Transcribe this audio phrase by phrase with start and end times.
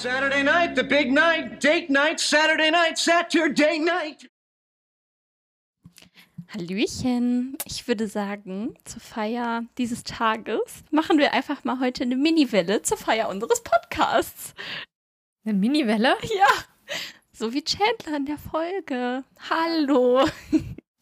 [0.00, 4.30] Saturday night, the big night, date night, Saturday night, Saturday night.
[6.54, 7.58] Hallöchen.
[7.64, 12.96] Ich würde sagen, zur Feier dieses Tages machen wir einfach mal heute eine Miniwelle zur
[12.96, 14.54] Feier unseres Podcasts.
[15.44, 16.16] Eine Miniwelle?
[16.22, 16.46] Ja.
[17.32, 19.24] So wie Chandler in der Folge.
[19.50, 20.24] Hallo.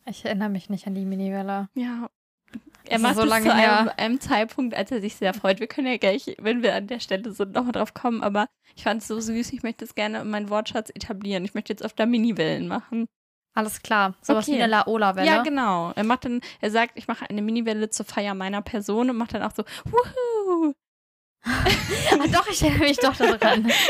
[0.07, 1.69] Ich erinnere mich nicht an die Miniwelle.
[1.75, 2.09] Ja.
[2.89, 5.61] Er macht so es zu einem, einem, Zeitpunkt, als er sich sehr freut.
[5.61, 8.23] Wir können ja gleich, wenn wir an der Stelle sind, nochmal drauf kommen.
[8.23, 9.53] Aber ich fand es so süß.
[9.53, 11.45] Ich möchte es gerne in meinen Wortschatz etablieren.
[11.45, 13.07] Ich möchte jetzt öfter Miniwellen machen.
[13.55, 14.15] Alles klar.
[14.21, 14.59] Sowas okay.
[14.59, 15.27] wie eine Laola-Welle.
[15.27, 15.93] Ja, genau.
[15.97, 19.33] Er macht dann, er sagt, ich mache eine Miniwelle zur Feier meiner Person und macht
[19.33, 20.75] dann auch so, wuhu.
[21.45, 23.71] ah, doch, ich erinnere mich doch daran.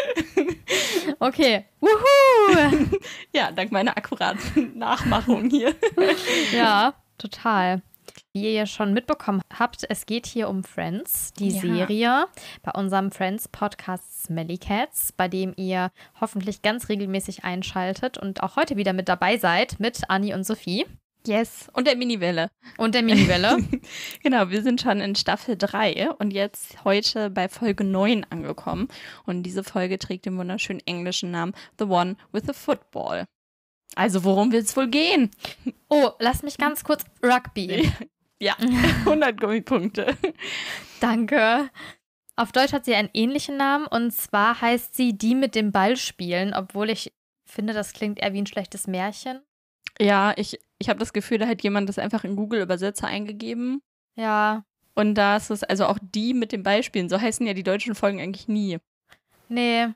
[1.20, 1.64] Okay.
[1.80, 2.88] Wuhu!
[3.32, 5.74] ja, dank meiner akkuraten Nachmachung hier.
[6.52, 7.82] ja, total.
[8.36, 11.58] Wie ihr ja schon mitbekommen habt, es geht hier um Friends, die ja.
[11.58, 12.26] Serie
[12.62, 15.90] bei unserem Friends Podcast Smelly Cats, bei dem ihr
[16.20, 20.84] hoffentlich ganz regelmäßig einschaltet und auch heute wieder mit dabei seid mit Anni und Sophie.
[21.26, 21.70] Yes.
[21.72, 22.50] Und der Miniwelle.
[22.76, 23.56] Und der Miniwelle.
[24.22, 28.88] genau, wir sind schon in Staffel 3 und jetzt heute bei Folge 9 angekommen.
[29.24, 33.24] Und diese Folge trägt den wunderschönen englischen Namen The One with the Football.
[33.94, 35.30] Also worum wird es wohl gehen?
[35.88, 37.90] Oh, lass mich ganz kurz Rugby.
[38.40, 38.54] Ja,
[39.04, 40.16] 100 Gummipunkte.
[41.00, 41.70] Danke.
[42.36, 45.96] Auf Deutsch hat sie einen ähnlichen Namen und zwar heißt sie Die mit dem Ball
[45.96, 47.12] spielen, obwohl ich
[47.46, 49.40] finde, das klingt eher wie ein schlechtes Märchen.
[49.98, 53.80] Ja, ich, ich habe das Gefühl, da hat jemand das einfach in Google-Übersetzer eingegeben.
[54.14, 54.64] Ja.
[54.94, 57.08] Und da ist es also auch die mit dem Beispielen.
[57.08, 58.78] So heißen ja die deutschen Folgen eigentlich nie.
[59.48, 59.88] Nee.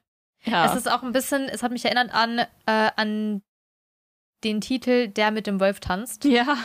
[0.44, 0.64] Ja.
[0.66, 3.42] Es ist auch ein bisschen, es hat mich erinnert an, äh, an
[4.44, 6.24] den Titel Der mit dem Wolf tanzt.
[6.24, 6.56] Ja.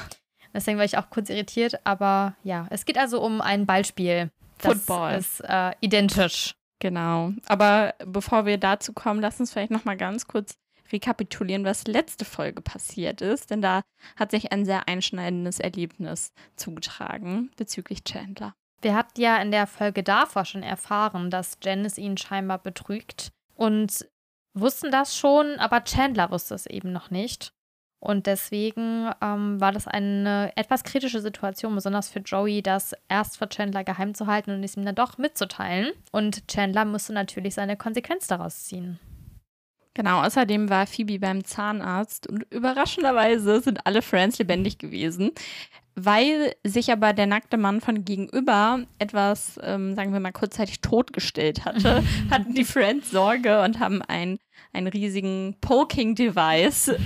[0.55, 4.31] Deswegen war ich auch kurz irritiert, aber ja, es geht also um ein Ballspiel.
[4.57, 5.11] Football.
[5.11, 6.55] Das ist äh, identisch.
[6.79, 7.33] Genau.
[7.45, 10.55] Aber bevor wir dazu kommen, lass uns vielleicht noch mal ganz kurz
[10.91, 13.81] rekapitulieren, was letzte Folge passiert ist, denn da
[14.15, 18.53] hat sich ein sehr einschneidendes Erlebnis zugetragen bezüglich Chandler.
[18.81, 24.07] Wir hatten ja in der Folge davor schon erfahren, dass Janice ihn scheinbar betrügt und
[24.53, 27.51] wussten das schon, aber Chandler wusste es eben noch nicht.
[27.99, 33.49] Und deswegen ähm, war das eine etwas kritische Situation, besonders für Joey, das erst vor
[33.49, 35.91] Chandler geheim zu halten und es ihm dann doch mitzuteilen.
[36.11, 38.99] Und Chandler musste natürlich seine Konsequenz daraus ziehen.
[39.95, 45.31] Genau, außerdem war Phoebe beim Zahnarzt und überraschenderweise sind alle Friends lebendig gewesen.
[45.97, 51.63] Weil sich aber der nackte Mann von gegenüber etwas, ähm, sagen wir mal, kurzzeitig totgestellt
[51.63, 54.37] hatte, hatten die Friends Sorge und haben ein
[54.75, 56.97] einen riesigen Poking-Device äh,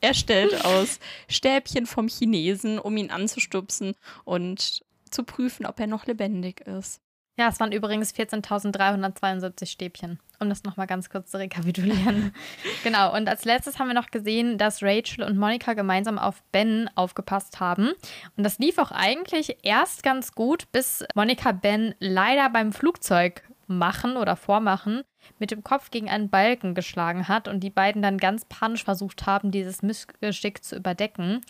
[0.00, 3.94] erstellt aus Stäbchen vom Chinesen, um ihn anzustupsen
[4.24, 7.00] und zu prüfen, ob er noch lebendig ist.
[7.36, 12.32] Ja, es waren übrigens 14.372 Stäbchen, um das nochmal ganz kurz zu rekapitulieren.
[12.84, 16.88] genau, und als letztes haben wir noch gesehen, dass Rachel und Monika gemeinsam auf Ben
[16.94, 17.90] aufgepasst haben.
[18.36, 24.16] Und das lief auch eigentlich erst ganz gut, bis Monika Ben leider beim Flugzeug machen
[24.16, 25.02] oder vormachen
[25.38, 29.26] mit dem Kopf gegen einen Balken geschlagen hat und die beiden dann ganz panisch versucht
[29.26, 31.40] haben, dieses Missgeschick zu überdecken,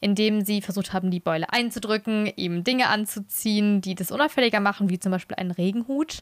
[0.00, 4.98] indem sie versucht haben, die Beule einzudrücken, ihm Dinge anzuziehen, die das unauffälliger machen, wie
[4.98, 6.20] zum Beispiel einen Regenhut.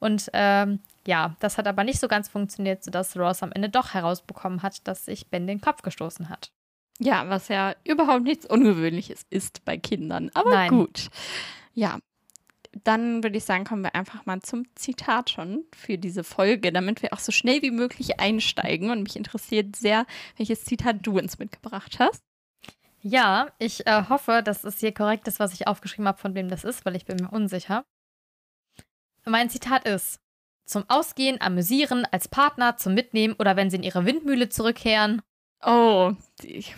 [0.00, 3.94] Und ähm, ja, das hat aber nicht so ganz funktioniert, sodass Ross am Ende doch
[3.94, 6.50] herausbekommen hat, dass sich Ben den Kopf gestoßen hat.
[6.98, 10.30] Ja, was ja überhaupt nichts Ungewöhnliches ist bei Kindern.
[10.34, 10.70] Aber Nein.
[10.70, 11.08] gut.
[11.72, 11.98] Ja,
[12.72, 17.02] dann würde ich sagen, kommen wir einfach mal zum Zitat schon für diese Folge, damit
[17.02, 18.90] wir auch so schnell wie möglich einsteigen.
[18.90, 22.22] Und mich interessiert sehr, welches Zitat du uns mitgebracht hast.
[23.02, 26.48] Ja, ich äh, hoffe, dass es hier korrekt ist, was ich aufgeschrieben habe, von wem
[26.48, 27.84] das ist, weil ich bin mir unsicher.
[29.24, 30.20] Mein Zitat ist:
[30.66, 35.22] Zum Ausgehen, amüsieren, als Partner, zum Mitnehmen oder wenn sie in ihre Windmühle zurückkehren.
[35.64, 36.74] Oh, ich,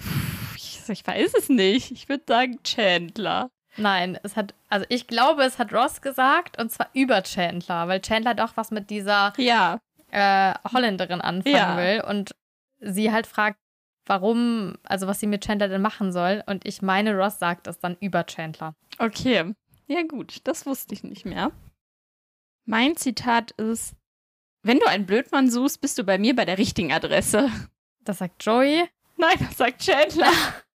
[0.89, 1.91] ich weiß es nicht.
[1.91, 3.51] Ich würde sagen Chandler.
[3.77, 8.01] Nein, es hat, also ich glaube, es hat Ross gesagt und zwar über Chandler, weil
[8.01, 9.81] Chandler doch was mit dieser ja.
[10.11, 11.77] äh, Holländerin anfangen ja.
[11.77, 12.35] will und
[12.81, 13.59] sie halt fragt,
[14.07, 16.43] warum, also was sie mit Chandler denn machen soll.
[16.47, 18.75] Und ich meine, Ross sagt das dann über Chandler.
[18.99, 19.55] Okay,
[19.87, 21.53] ja gut, das wusste ich nicht mehr.
[22.65, 23.95] Mein Zitat ist,
[24.63, 27.51] wenn du einen Blödmann suchst, bist du bei mir bei der richtigen Adresse.
[28.05, 28.89] Das sagt Joey.
[29.17, 30.33] Nein, das sagt Chandler.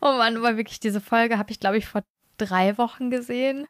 [0.00, 2.02] oh Mann, aber wirklich, diese Folge habe ich, glaube ich, vor
[2.36, 3.66] drei Wochen gesehen.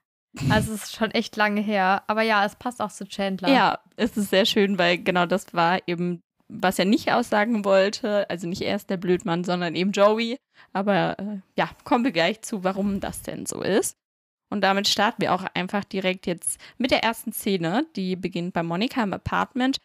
[0.51, 2.03] Also es ist schon echt lange her.
[2.07, 3.49] Aber ja, es passt auch zu Chandler.
[3.49, 8.29] Ja, es ist sehr schön, weil genau das war eben, was er nicht aussagen wollte.
[8.29, 10.37] Also nicht erst der Blödmann, sondern eben Joey.
[10.73, 13.97] Aber äh, ja, kommen wir gleich zu, warum das denn so ist.
[14.51, 17.87] Und damit starten wir auch einfach direkt jetzt mit der ersten Szene.
[17.97, 19.79] Die beginnt bei Monika im Apartment.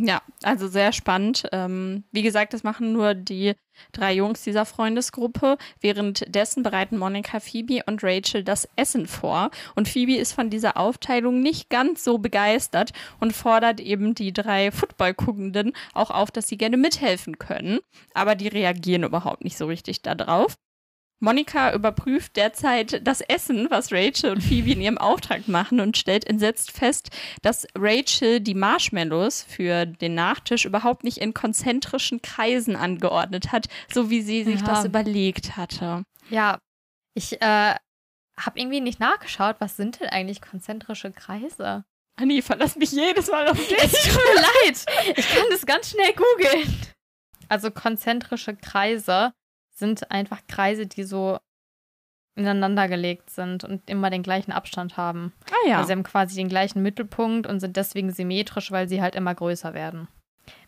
[0.00, 1.48] Ja, also sehr spannend.
[1.50, 3.54] Ähm, wie gesagt, das machen nur die
[3.92, 5.58] drei Jungs dieser Freundesgruppe.
[5.80, 9.50] Währenddessen bereiten Monika, Phoebe und Rachel das Essen vor.
[9.74, 14.70] Und Phoebe ist von dieser Aufteilung nicht ganz so begeistert und fordert eben die drei
[14.70, 17.80] Football-Guckenden auch auf, dass sie gerne mithelfen können.
[18.14, 20.56] Aber die reagieren überhaupt nicht so richtig darauf.
[21.20, 26.24] Monika überprüft derzeit das Essen, was Rachel und Phoebe in ihrem Auftrag machen und stellt
[26.26, 27.10] entsetzt fest,
[27.42, 34.10] dass Rachel die Marshmallows für den Nachtisch überhaupt nicht in konzentrischen Kreisen angeordnet hat, so
[34.10, 34.66] wie sie sich Ja.
[34.66, 36.04] das überlegt hatte.
[36.30, 36.58] Ja,
[37.14, 37.74] ich äh,
[38.38, 41.84] habe irgendwie nicht nachgeschaut, was sind denn eigentlich konzentrische Kreise?
[42.14, 43.76] Anni, verlass mich jedes Mal auf dich.
[43.82, 44.84] Es tut mir leid,
[45.16, 46.76] ich kann das ganz schnell googeln.
[47.48, 49.32] Also konzentrische Kreise
[49.78, 51.38] sind einfach Kreise, die so
[52.34, 55.32] ineinander gelegt sind und immer den gleichen Abstand haben.
[55.50, 55.76] Ah ja.
[55.76, 59.34] Also sie haben quasi den gleichen Mittelpunkt und sind deswegen symmetrisch, weil sie halt immer
[59.34, 60.08] größer werden.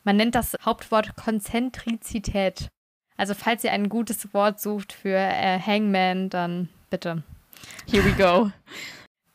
[0.03, 2.69] Man nennt das Hauptwort Konzentrizität.
[3.17, 7.23] Also falls ihr ein gutes Wort sucht für äh, Hangman, dann bitte.
[7.89, 8.51] Here we go.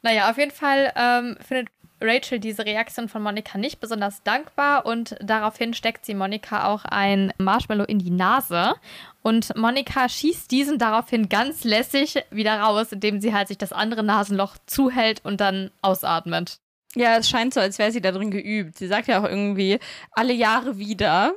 [0.01, 1.69] Naja, auf jeden Fall ähm, findet
[2.05, 7.33] Rachel diese Reaktion von Monika nicht besonders dankbar und daraufhin steckt sie Monika auch ein
[7.37, 8.75] Marshmallow in die Nase.
[9.21, 14.03] Und Monika schießt diesen daraufhin ganz lässig wieder raus, indem sie halt sich das andere
[14.03, 16.59] Nasenloch zuhält und dann ausatmet.
[16.95, 18.77] Ja, es scheint so, als wäre sie da drin geübt.
[18.77, 19.79] Sie sagt ja auch irgendwie
[20.11, 21.33] alle Jahre wieder,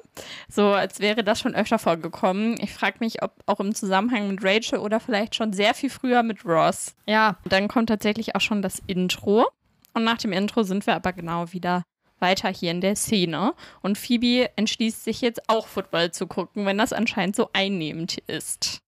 [0.48, 2.56] so als wäre das schon öfter vorgekommen.
[2.60, 6.22] Ich frage mich, ob auch im Zusammenhang mit Rachel oder vielleicht schon sehr viel früher
[6.22, 6.94] mit Ross.
[7.06, 9.48] Ja, Dann kommt tatsächlich auch schon das Intro.
[9.98, 11.82] Und nach dem Intro sind wir aber genau wieder
[12.20, 13.52] weiter hier in der Szene.
[13.82, 18.78] Und Phoebe entschließt sich jetzt auch Football zu gucken, wenn das anscheinend so einnehmend ist.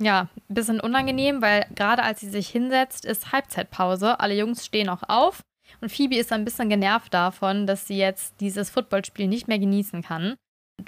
[0.00, 4.20] Ja, ein bisschen unangenehm, weil gerade als sie sich hinsetzt, ist Halbzeitpause.
[4.20, 5.42] Alle Jungs stehen auch auf
[5.82, 10.00] und Phoebe ist ein bisschen genervt davon, dass sie jetzt dieses Footballspiel nicht mehr genießen
[10.00, 10.36] kann.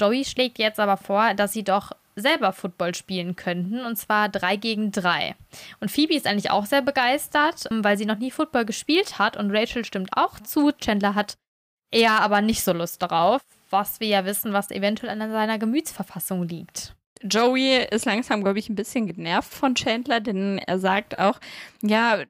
[0.00, 4.56] Joey schlägt jetzt aber vor, dass sie doch selber Football spielen könnten und zwar drei
[4.56, 5.34] gegen drei.
[5.81, 9.50] Und Phoebe ist eigentlich auch sehr begeistert, weil sie noch nie Football gespielt hat und
[9.50, 10.72] Rachel stimmt auch zu.
[10.72, 11.37] Chandler hat
[11.90, 16.46] eher aber nicht so Lust darauf, was wir ja wissen, was eventuell an seiner Gemütsverfassung
[16.46, 16.94] liegt.
[17.22, 21.40] Joey ist langsam, glaube ich, ein bisschen genervt von Chandler, denn er sagt auch,
[21.82, 22.25] ja,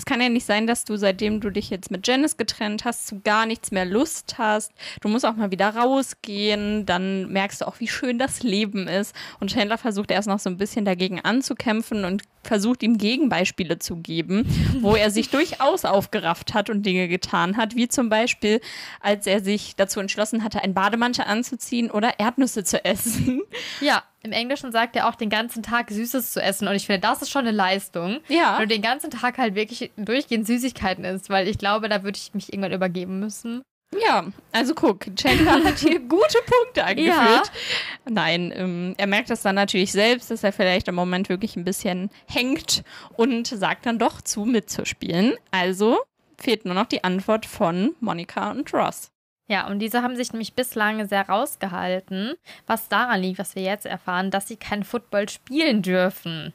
[0.00, 3.06] es kann ja nicht sein, dass du, seitdem du dich jetzt mit Janice getrennt hast,
[3.06, 4.72] zu gar nichts mehr Lust hast.
[5.02, 9.14] Du musst auch mal wieder rausgehen, dann merkst du auch, wie schön das Leben ist.
[9.40, 13.96] Und Chandler versucht erst noch so ein bisschen dagegen anzukämpfen und versucht ihm Gegenbeispiele zu
[13.96, 14.46] geben,
[14.80, 18.62] wo er sich durchaus aufgerafft hat und Dinge getan hat, wie zum Beispiel,
[19.00, 23.42] als er sich dazu entschlossen hatte, einen Bademantel anzuziehen oder Erdnüsse zu essen.
[23.82, 27.00] Ja, im Englischen sagt er auch den ganzen Tag Süßes zu essen und ich finde,
[27.00, 28.20] das ist schon eine Leistung.
[28.28, 28.58] Ja.
[28.58, 32.18] Wenn du den ganzen Tag halt wirklich durchgehend Süßigkeiten isst, weil ich glaube, da würde
[32.18, 33.62] ich mich irgendwann übergeben müssen.
[33.98, 37.50] Ja, also guck, Chandler hat hier gute Punkte angeführt.
[38.08, 41.64] Nein, ähm, er merkt das dann natürlich selbst, dass er vielleicht im Moment wirklich ein
[41.64, 42.84] bisschen hängt
[43.16, 45.34] und sagt dann doch zu, mitzuspielen.
[45.50, 45.98] Also
[46.38, 49.10] fehlt nur noch die Antwort von Monika und Ross.
[49.50, 52.34] Ja, und diese haben sich nämlich bislang sehr rausgehalten,
[52.68, 56.52] was daran liegt, was wir jetzt erfahren, dass sie kein Football spielen dürfen.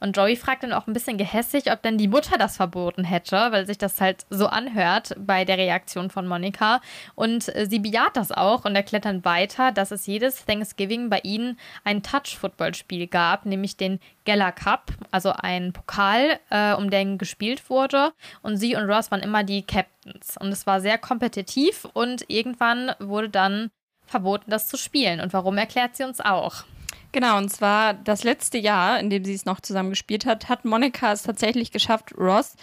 [0.00, 3.36] Und Joey fragt dann auch ein bisschen gehässig, ob denn die Mutter das verboten hätte,
[3.50, 6.80] weil sich das halt so anhört bei der Reaktion von Monika.
[7.14, 11.20] Und äh, sie bejaht das auch und erklärt dann weiter, dass es jedes Thanksgiving bei
[11.22, 17.68] ihnen ein Touch-Football-Spiel gab, nämlich den Geller Cup, also ein Pokal, äh, um den gespielt
[17.68, 18.12] wurde.
[18.42, 20.36] Und sie und Ross waren immer die Captains.
[20.38, 23.70] Und es war sehr kompetitiv und irgendwann wurde dann
[24.06, 25.20] verboten, das zu spielen.
[25.20, 26.64] Und warum erklärt sie uns auch?
[27.12, 30.64] Genau, und zwar das letzte Jahr, in dem sie es noch zusammen gespielt hat, hat
[30.64, 32.54] Monika es tatsächlich geschafft, Ross,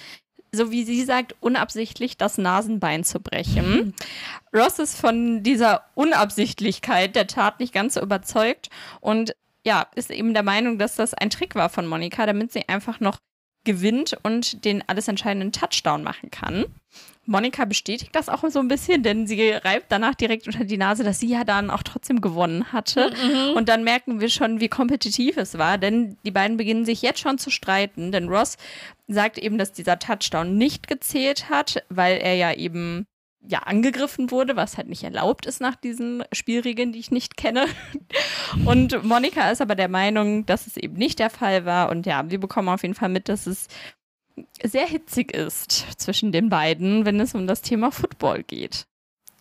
[0.53, 3.93] so wie sie sagt, unabsichtlich das Nasenbein zu brechen.
[4.55, 8.69] Ross ist von dieser Unabsichtlichkeit der Tat nicht ganz so überzeugt
[9.01, 9.35] und
[9.65, 13.01] ja, ist eben der Meinung, dass das ein Trick war von Monika, damit sie einfach
[13.01, 13.17] noch
[13.65, 16.65] gewinnt und den alles entscheidenden Touchdown machen kann.
[17.27, 21.03] Monika bestätigt das auch so ein bisschen, denn sie reibt danach direkt unter die Nase,
[21.03, 23.11] dass sie ja dann auch trotzdem gewonnen hatte.
[23.11, 23.55] Mhm.
[23.55, 27.19] Und dann merken wir schon, wie kompetitiv es war, denn die beiden beginnen sich jetzt
[27.19, 28.57] schon zu streiten, denn Ross
[29.07, 33.05] sagt eben, dass dieser Touchdown nicht gezählt hat, weil er ja eben
[33.49, 37.65] ja angegriffen wurde, was halt nicht erlaubt ist nach diesen Spielregeln, die ich nicht kenne.
[38.65, 41.89] Und Monika ist aber der Meinung, dass es eben nicht der Fall war.
[41.89, 43.67] Und ja, wir bekommen auf jeden Fall mit, dass es
[44.63, 48.85] sehr hitzig ist zwischen den beiden, wenn es um das Thema Football geht.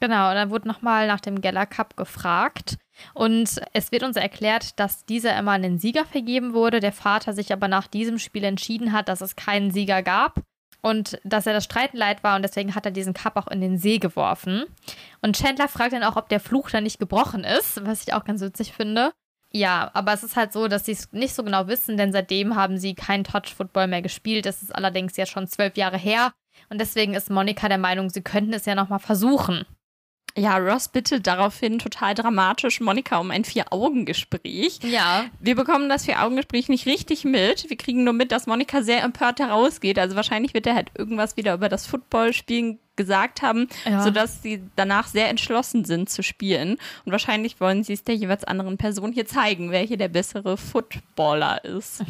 [0.00, 2.76] Genau, da wurde nochmal nach dem Geller Cup gefragt.
[3.14, 7.32] Und es wird uns erklärt, dass dieser immer an den Sieger vergeben wurde, der Vater
[7.32, 10.42] sich aber nach diesem Spiel entschieden hat, dass es keinen Sieger gab
[10.82, 13.60] und dass er das Streiten leid war und deswegen hat er diesen Cup auch in
[13.60, 14.64] den See geworfen.
[15.22, 18.24] Und Chandler fragt dann auch, ob der Fluch da nicht gebrochen ist, was ich auch
[18.24, 19.12] ganz witzig finde.
[19.56, 22.56] Ja, aber es ist halt so, dass sie es nicht so genau wissen, denn seitdem
[22.56, 24.44] haben sie keinen Touch-Football mehr gespielt.
[24.44, 26.34] Das ist allerdings jetzt schon zwölf Jahre her.
[26.68, 29.64] Und deswegen ist Monika der Meinung, sie könnten es ja nochmal versuchen.
[30.37, 34.81] Ja, Ross bittet daraufhin total dramatisch Monika um ein Vier-Augen-Gespräch.
[34.83, 35.25] Ja.
[35.40, 37.71] Wir bekommen das Vier-Augen-Gespräch nicht richtig mit.
[37.71, 39.99] Wir kriegen nur mit, dass Monika sehr empört herausgeht.
[39.99, 44.02] Also wahrscheinlich wird er halt irgendwas wieder über das Footballspielen gesagt haben, ja.
[44.02, 46.76] sodass sie danach sehr entschlossen sind zu spielen.
[47.05, 50.59] Und wahrscheinlich wollen sie es der jeweils anderen Person hier zeigen, wer hier der bessere
[50.59, 52.05] Footballer ist.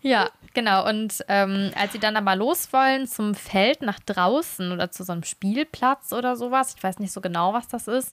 [0.00, 0.88] ja, genau.
[0.88, 5.12] Und ähm, als sie dann aber los wollen zum Feld nach draußen oder zu so
[5.12, 8.10] einem Spielplatz oder sowas, ich weiß nicht so genau, was das ist,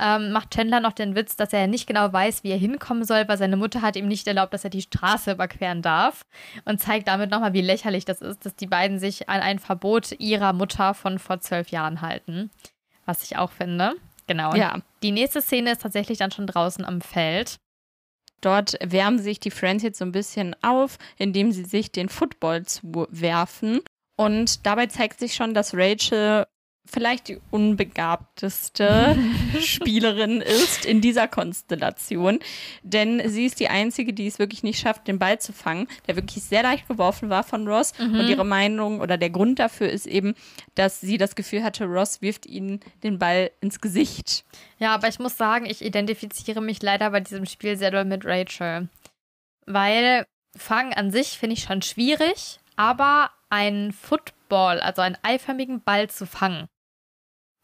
[0.00, 3.26] ähm, macht Chandler noch den Witz, dass er nicht genau weiß, wie er hinkommen soll,
[3.26, 6.22] weil seine Mutter hat ihm nicht erlaubt, dass er die Straße überqueren darf.
[6.64, 10.12] Und zeigt damit nochmal, wie lächerlich das ist, dass die beiden sich an ein Verbot
[10.20, 12.50] ihrer Mutter von vor zwölf Jahren halten.
[13.06, 13.94] Was ich auch finde.
[14.28, 14.54] Genau.
[14.54, 14.78] Ja.
[15.02, 17.58] Die nächste Szene ist tatsächlich dann schon draußen am Feld.
[18.40, 22.64] Dort wärmen sich die Friends jetzt so ein bisschen auf, indem sie sich den Football
[22.64, 23.80] zuwerfen.
[24.16, 26.46] Und dabei zeigt sich schon, dass Rachel
[26.90, 29.16] vielleicht die unbegabteste
[29.60, 32.40] Spielerin ist in dieser Konstellation.
[32.82, 36.16] Denn sie ist die Einzige, die es wirklich nicht schafft, den Ball zu fangen, der
[36.16, 37.92] wirklich sehr leicht geworfen war von Ross.
[37.98, 38.20] Mhm.
[38.20, 40.34] Und ihre Meinung oder der Grund dafür ist eben,
[40.74, 44.44] dass sie das Gefühl hatte, Ross wirft ihnen den Ball ins Gesicht.
[44.78, 48.24] Ja, aber ich muss sagen, ich identifiziere mich leider bei diesem Spiel sehr doll mit
[48.24, 48.88] Rachel.
[49.66, 50.24] Weil
[50.56, 56.26] Fangen an sich finde ich schon schwierig, aber ein Football, also einen eiförmigen Ball zu
[56.26, 56.68] fangen,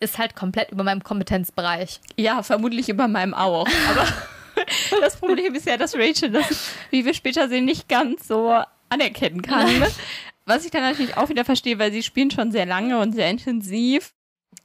[0.00, 2.00] ist halt komplett über meinem Kompetenzbereich.
[2.16, 3.68] Ja, vermutlich über meinem auch.
[3.90, 8.62] Aber das Problem ist ja, dass Rachel das, wie wir später sehen, nicht ganz so
[8.88, 9.68] anerkennen kann.
[10.46, 13.30] Was ich dann natürlich auch wieder verstehe, weil sie spielen schon sehr lange und sehr
[13.30, 14.12] intensiv.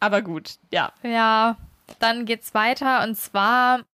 [0.02, 0.92] Aber gut, ja.
[1.04, 1.56] Ja,
[2.00, 3.86] dann geht's weiter und zwar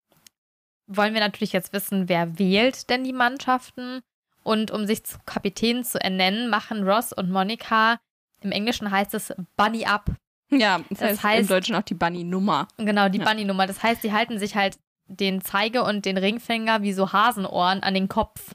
[0.87, 4.01] wollen wir natürlich jetzt wissen, wer wählt denn die Mannschaften.
[4.43, 7.99] Und um sich zu Kapitän zu ernennen, machen Ross und Monika,
[8.43, 10.11] im Englischen heißt es Bunny Up,
[10.51, 12.69] ja, das, das heißt, heißt, im Deutschen auch die Bunny-Nummer.
[12.79, 13.25] Genau, die ja.
[13.25, 13.67] Bunny-Nummer.
[13.67, 17.95] Das heißt, die halten sich halt den Zeige und den Ringfinger wie so Hasenohren an
[17.95, 18.55] den Kopf.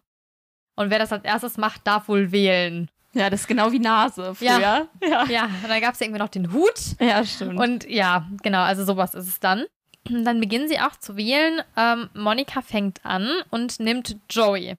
[0.75, 2.89] Und wer das als erstes macht, darf wohl wählen.
[3.13, 4.59] Ja, das ist genau wie Nase früher.
[4.59, 5.25] Ja, ja.
[5.25, 5.45] ja.
[5.45, 6.79] und dann gab es irgendwie noch den Hut.
[6.99, 7.59] Ja, stimmt.
[7.59, 9.65] Und ja, genau, also sowas ist es dann.
[10.05, 11.61] Dann beginnen sie auch zu wählen.
[11.75, 14.75] Ähm, Monika fängt an und nimmt Joey.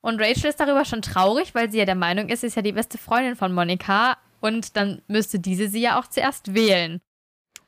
[0.00, 2.62] Und Rachel ist darüber schon traurig, weil sie ja der Meinung ist, sie ist ja
[2.62, 4.16] die beste Freundin von Monika.
[4.42, 7.00] Und dann müsste diese sie ja auch zuerst wählen.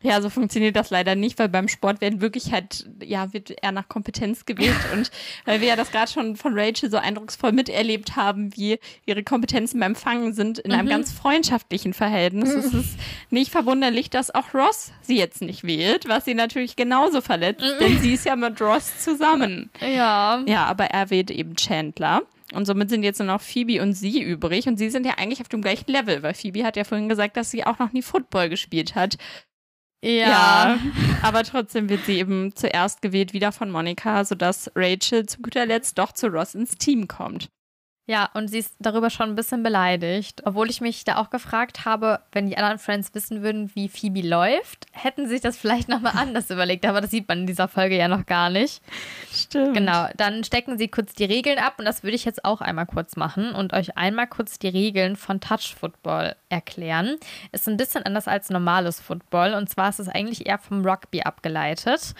[0.04, 3.72] Ja, so funktioniert das leider nicht, weil beim Sport werden wirklich halt, ja, wird eher
[3.72, 4.76] nach Kompetenz gewählt.
[4.92, 5.10] und
[5.46, 9.80] weil wir ja das gerade schon von Rachel so eindrucksvoll miterlebt haben, wie ihre Kompetenzen
[9.80, 10.78] beim Fangen sind in mhm.
[10.78, 12.58] einem ganz freundschaftlichen Verhältnis, mhm.
[12.58, 12.96] ist es
[13.30, 17.78] nicht verwunderlich, dass auch Ross sie jetzt nicht wählt, was sie natürlich genauso verletzt, mhm.
[17.80, 19.70] denn sie ist ja mit Ross zusammen.
[19.80, 20.42] Ja.
[20.46, 22.24] Ja, aber er wählt eben Chandler.
[22.54, 24.66] Und somit sind jetzt nur noch Phoebe und sie übrig.
[24.66, 27.36] Und sie sind ja eigentlich auf dem gleichen Level, weil Phoebe hat ja vorhin gesagt,
[27.36, 29.16] dass sie auch noch nie Football gespielt hat.
[30.04, 30.10] Ja.
[30.10, 30.78] ja.
[31.22, 35.98] aber trotzdem wird sie eben zuerst gewählt, wieder von Monika, sodass Rachel zu guter Letzt
[35.98, 37.48] doch zu Ross ins Team kommt.
[38.06, 40.42] Ja, und sie ist darüber schon ein bisschen beleidigt.
[40.44, 44.20] Obwohl ich mich da auch gefragt habe, wenn die anderen Friends wissen würden, wie Phoebe
[44.20, 46.84] läuft, hätten sie sich das vielleicht nochmal anders überlegt.
[46.84, 48.82] Aber das sieht man in dieser Folge ja noch gar nicht.
[49.32, 49.72] Stimmt.
[49.72, 52.86] Genau, dann stecken sie kurz die Regeln ab und das würde ich jetzt auch einmal
[52.86, 57.16] kurz machen und euch einmal kurz die Regeln von Touch Football erklären.
[57.52, 61.22] Ist ein bisschen anders als normales Football und zwar ist es eigentlich eher vom Rugby
[61.22, 62.14] abgeleitet.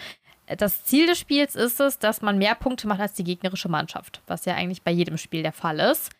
[0.57, 4.21] Das Ziel des Spiels ist es, dass man mehr Punkte macht als die gegnerische Mannschaft,
[4.27, 6.11] was ja eigentlich bei jedem Spiel der Fall ist.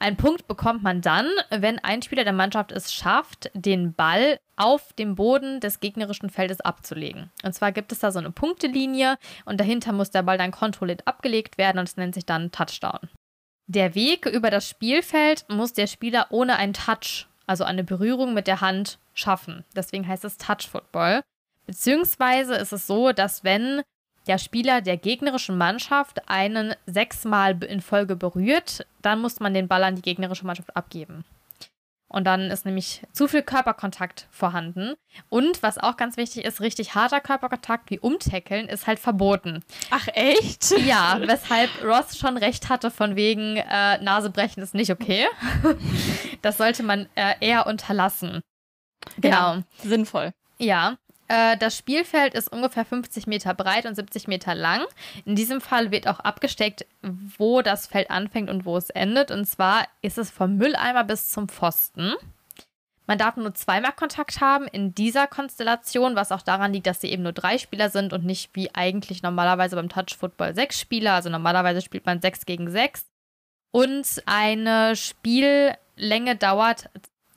[0.00, 4.92] Einen Punkt bekommt man dann, wenn ein Spieler der Mannschaft es schafft, den Ball auf
[4.92, 7.30] dem Boden des gegnerischen Feldes abzulegen.
[7.42, 11.06] Und zwar gibt es da so eine Punktelinie und dahinter muss der Ball dann kontrolliert
[11.06, 13.08] abgelegt werden und es nennt sich dann Touchdown.
[13.66, 18.46] Der Weg über das Spielfeld muss der Spieler ohne einen Touch also eine Berührung mit
[18.46, 19.64] der Hand, schaffen.
[19.76, 21.22] Deswegen heißt es Touch Football.
[21.66, 23.82] Beziehungsweise ist es so, dass wenn
[24.26, 29.84] der Spieler der gegnerischen Mannschaft einen sechsmal in Folge berührt, dann muss man den Ball
[29.84, 31.24] an die gegnerische Mannschaft abgeben.
[32.14, 34.94] Und dann ist nämlich zu viel Körperkontakt vorhanden.
[35.30, 39.64] Und was auch ganz wichtig ist, richtig harter Körperkontakt wie Umtackeln ist halt verboten.
[39.90, 40.70] Ach echt?
[40.86, 45.26] Ja, weshalb Ross schon recht hatte von wegen äh, Nasebrechen ist nicht okay.
[46.42, 48.42] das sollte man äh, eher unterlassen.
[49.18, 49.54] Genau.
[49.54, 50.32] Ja, sinnvoll.
[50.58, 50.96] Ja,
[51.28, 54.84] das Spielfeld ist ungefähr 50 Meter breit und 70 Meter lang.
[55.24, 56.86] In diesem Fall wird auch abgesteckt,
[57.38, 59.30] wo das Feld anfängt und wo es endet.
[59.30, 62.14] Und zwar ist es vom Mülleimer bis zum Pfosten.
[63.06, 67.10] Man darf nur zweimal Kontakt haben in dieser Konstellation, was auch daran liegt, dass sie
[67.10, 71.12] eben nur drei Spieler sind und nicht wie eigentlich normalerweise beim Touch Football sechs Spieler.
[71.12, 73.06] Also normalerweise spielt man sechs gegen sechs.
[73.72, 76.88] Und eine Spiellänge dauert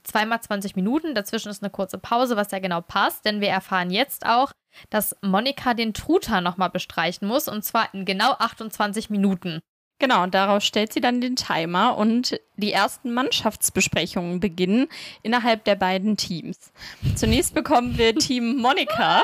[0.08, 1.14] zweimal 20 Minuten.
[1.14, 4.52] Dazwischen ist eine kurze Pause, was ja genau passt, denn wir erfahren jetzt auch,
[4.90, 9.60] dass Monika den Truter nochmal bestreichen muss und zwar in genau 28 Minuten.
[10.00, 14.88] Genau, und daraus stellt sie dann den Timer und die ersten Mannschaftsbesprechungen beginnen
[15.24, 16.72] innerhalb der beiden Teams.
[17.16, 19.24] Zunächst bekommen wir Team Monika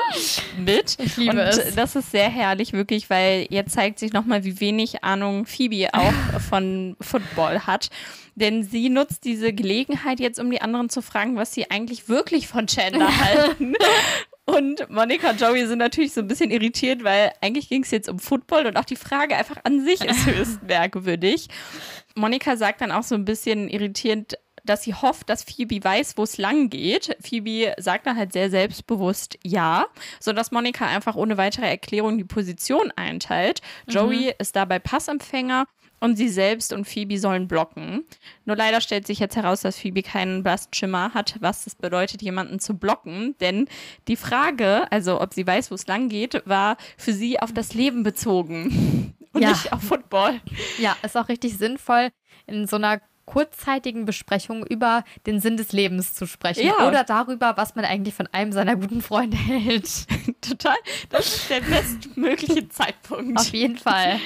[0.58, 0.96] mit.
[0.98, 1.76] Ich liebe und es.
[1.76, 6.40] das ist sehr herrlich, wirklich, weil jetzt zeigt sich nochmal, wie wenig Ahnung Phoebe auch
[6.48, 7.90] von Football hat.
[8.34, 12.48] Denn sie nutzt diese Gelegenheit jetzt, um die anderen zu fragen, was sie eigentlich wirklich
[12.48, 13.74] von Chandler halten.
[14.46, 18.08] Und Monika und Joey sind natürlich so ein bisschen irritiert, weil eigentlich ging es jetzt
[18.08, 21.48] um Football und auch die Frage einfach an sich ist höchst merkwürdig.
[22.14, 26.22] Monika sagt dann auch so ein bisschen irritierend, dass sie hofft, dass Phoebe weiß, wo
[26.22, 27.16] es lang geht.
[27.22, 29.86] Phoebe sagt dann halt sehr selbstbewusst ja,
[30.20, 33.60] sodass Monika einfach ohne weitere Erklärung die Position einteilt.
[33.86, 35.66] Joey ist dabei Passempfänger
[36.00, 38.04] und sie selbst und Phoebe sollen blocken.
[38.44, 42.60] Nur leider stellt sich jetzt heraus, dass Phoebe keinen Blastschimmer hat, was es bedeutet, jemanden
[42.60, 43.34] zu blocken.
[43.40, 43.68] Denn
[44.08, 47.74] die Frage, also ob sie weiß, wo es lang geht, war für sie auf das
[47.74, 49.48] Leben bezogen und Ja.
[49.50, 50.40] nicht auf Football.
[50.78, 52.10] Ja, ist auch richtig sinnvoll,
[52.46, 56.66] in so einer kurzzeitigen Besprechung über den Sinn des Lebens zu sprechen.
[56.66, 56.86] Ja.
[56.86, 59.88] Oder darüber, was man eigentlich von einem seiner guten Freunde hält.
[60.42, 60.76] Total.
[61.08, 63.38] Das ist der bestmögliche Zeitpunkt.
[63.40, 64.20] Auf jeden Fall.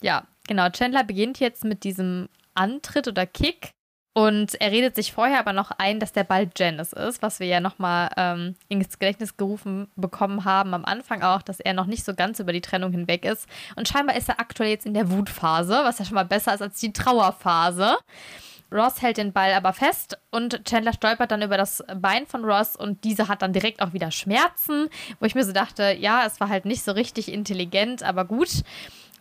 [0.00, 0.68] Ja, genau.
[0.70, 3.72] Chandler beginnt jetzt mit diesem Antritt oder Kick.
[4.16, 7.48] Und er redet sich vorher aber noch ein, dass der Ball Janice ist, was wir
[7.48, 12.04] ja nochmal ähm, ins Gedächtnis gerufen bekommen haben am Anfang auch, dass er noch nicht
[12.04, 13.48] so ganz über die Trennung hinweg ist.
[13.74, 16.62] Und scheinbar ist er aktuell jetzt in der Wutphase, was ja schon mal besser ist
[16.62, 17.96] als die Trauerphase.
[18.70, 22.76] Ross hält den Ball aber fest und Chandler stolpert dann über das Bein von Ross
[22.76, 26.40] und diese hat dann direkt auch wieder Schmerzen, wo ich mir so dachte, ja, es
[26.40, 28.62] war halt nicht so richtig intelligent, aber gut.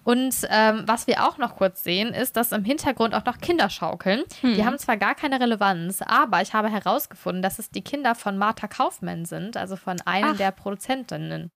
[0.04, 3.70] Und ähm, was wir auch noch kurz sehen, ist, dass im Hintergrund auch noch Kinder
[3.70, 4.24] schaukeln.
[4.42, 8.38] Die haben zwar gar keine Relevanz, aber ich habe herausgefunden, dass es die Kinder von
[8.38, 10.38] Martha Kaufmann sind, also von einem Ach.
[10.38, 11.50] der Produzentinnen.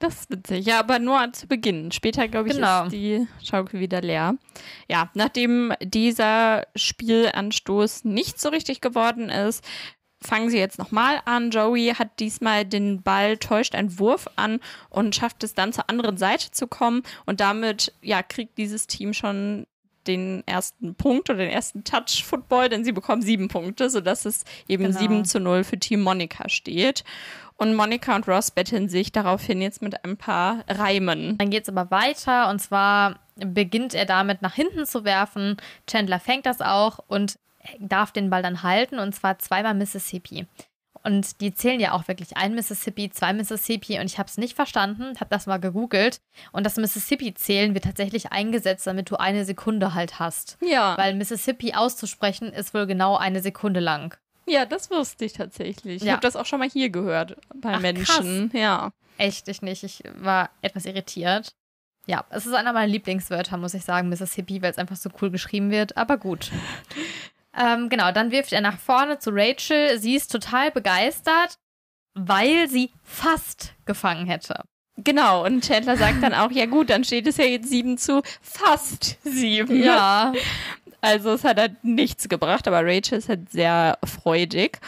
[0.00, 0.66] Das ist witzig.
[0.66, 1.90] Ja, aber nur zu Beginn.
[1.90, 2.84] Später, glaube ich, Genau.
[2.84, 4.34] ist die Schaukel wieder leer.
[4.88, 9.64] Ja, nachdem dieser Spielanstoß nicht so richtig geworden ist,
[10.20, 11.50] fangen sie jetzt nochmal an.
[11.50, 16.16] Joey hat diesmal den Ball, täuscht einen Wurf an und schafft es dann zur anderen
[16.16, 17.02] Seite zu kommen.
[17.26, 19.66] Und damit, ja, kriegt dieses Team schon
[20.06, 24.84] den ersten Punkt oder den ersten Touch-Football, denn sie bekommen sieben Punkte, sodass es eben
[24.84, 24.98] Genau.
[24.98, 27.04] 7 zu 0 für Team Monika steht.
[27.56, 31.36] Und Monika und Ross betteln sich daraufhin jetzt mit ein paar Reimen.
[31.38, 35.56] Dann geht es aber weiter und zwar beginnt er damit nach hinten zu werfen.
[35.86, 37.38] Chandler fängt das auch und
[37.78, 40.46] darf den Ball dann halten und zwar zweimal Mississippi.
[41.04, 44.54] Und die zählen ja auch wirklich ein Mississippi, zwei Mississippi und ich habe es nicht
[44.56, 46.20] verstanden, habe das mal gegoogelt
[46.52, 50.58] und das Mississippi-Zählen wird tatsächlich eingesetzt, damit du eine Sekunde halt hast.
[50.60, 54.16] Ja, Weil Mississippi auszusprechen ist wohl genau eine Sekunde lang.
[54.46, 55.96] ja, das wusste ich tatsächlich.
[55.96, 56.12] Ich Ja.
[56.14, 58.50] habe das auch schon mal hier gehört bei Ach, Menschen.
[58.52, 58.90] Ja.
[59.18, 59.84] Echt, ich nicht.
[59.84, 61.52] Ich war etwas irritiert.
[62.06, 65.30] Ja, es ist einer meiner Lieblingswörter, muss ich sagen, Mississippi, weil es einfach so cool
[65.30, 66.50] geschrieben wird, aber gut.
[67.58, 69.98] Ähm, genau, dann wirft er nach vorne zu Rachel.
[69.98, 71.58] Sie ist total begeistert,
[72.14, 74.62] weil sie fast gefangen hätte.
[74.96, 78.22] Genau, und Chandler sagt dann auch, ja gut, dann steht es ja jetzt 7 zu
[78.42, 79.82] fast 7.
[79.82, 80.32] Ja.
[81.00, 84.80] Also es hat halt nichts gebracht, aber Rachel ist halt sehr freudig.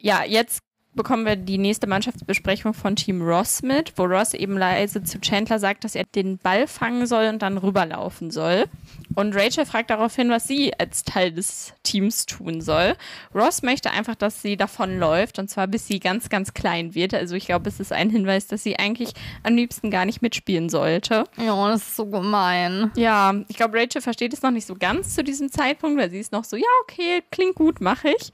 [0.00, 0.60] Ja, jetzt
[0.94, 5.58] bekommen wir die nächste Mannschaftsbesprechung von Team Ross mit, wo Ross eben leise zu Chandler
[5.58, 8.66] sagt, dass er den Ball fangen soll und dann rüberlaufen soll.
[9.14, 12.96] Und Rachel fragt daraufhin, was sie als Teil des Teams tun soll.
[13.34, 17.14] Ross möchte einfach, dass sie davonläuft und zwar bis sie ganz, ganz klein wird.
[17.14, 20.68] Also ich glaube, es ist ein Hinweis, dass sie eigentlich am liebsten gar nicht mitspielen
[20.68, 21.24] sollte.
[21.36, 22.90] Ja, das ist so gemein.
[22.96, 26.20] Ja, ich glaube, Rachel versteht es noch nicht so ganz zu diesem Zeitpunkt, weil sie
[26.20, 28.32] ist noch so, ja, okay, klingt gut, mache ich.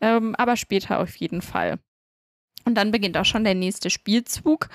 [0.00, 1.78] ähm, aber später auf jeden Fall.
[2.64, 4.68] Und dann beginnt auch schon der nächste Spielzug.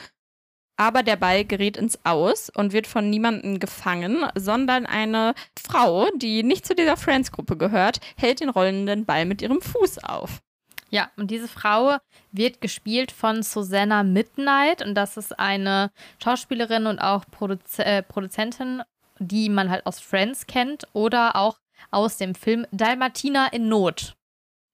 [0.78, 6.44] Aber der Ball gerät ins Aus und wird von niemandem gefangen, sondern eine Frau, die
[6.44, 10.42] nicht zu dieser Friends-Gruppe gehört, hält den rollenden Ball mit ihrem Fuß auf.
[10.90, 11.98] Ja, und diese Frau
[12.32, 15.92] wird gespielt von Susanna Midnight und das ist eine
[16.24, 18.84] Schauspielerin und auch Produz äh, Produzentin,
[19.20, 21.60] die man halt aus Friends kennt oder auch
[21.92, 24.16] aus dem Film Dalmatina in Not.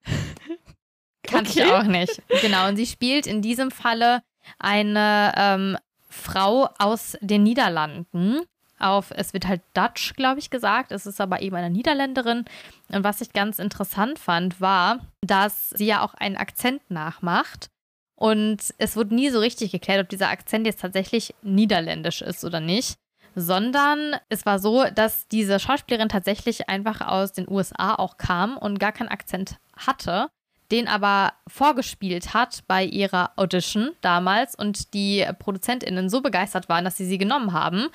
[1.23, 1.63] Kannte okay.
[1.63, 2.21] ich auch nicht.
[2.41, 4.21] Genau, und sie spielt in diesem Falle
[4.59, 5.77] eine ähm,
[6.12, 8.41] Frau aus den Niederlanden.
[8.80, 10.91] Auf, es wird halt Dutch, glaube ich, gesagt.
[10.91, 12.45] Es ist aber eben eine Niederländerin.
[12.89, 17.69] Und was ich ganz interessant fand, war, dass sie ja auch einen Akzent nachmacht.
[18.15, 22.60] Und es wurde nie so richtig geklärt, ob dieser Akzent jetzt tatsächlich niederländisch ist oder
[22.60, 22.95] nicht.
[23.36, 28.80] Sondern es war so, dass diese Schauspielerin tatsächlich einfach aus den USA auch kam und
[28.80, 30.30] gar keinen Akzent hatte
[30.71, 36.97] den aber vorgespielt hat bei ihrer Audition damals und die ProduzentInnen so begeistert waren, dass
[36.97, 37.88] sie sie genommen haben.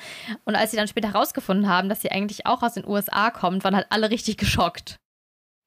[0.45, 3.65] Und als sie dann später herausgefunden haben, dass sie eigentlich auch aus den USA kommt,
[3.65, 4.97] waren halt alle richtig geschockt.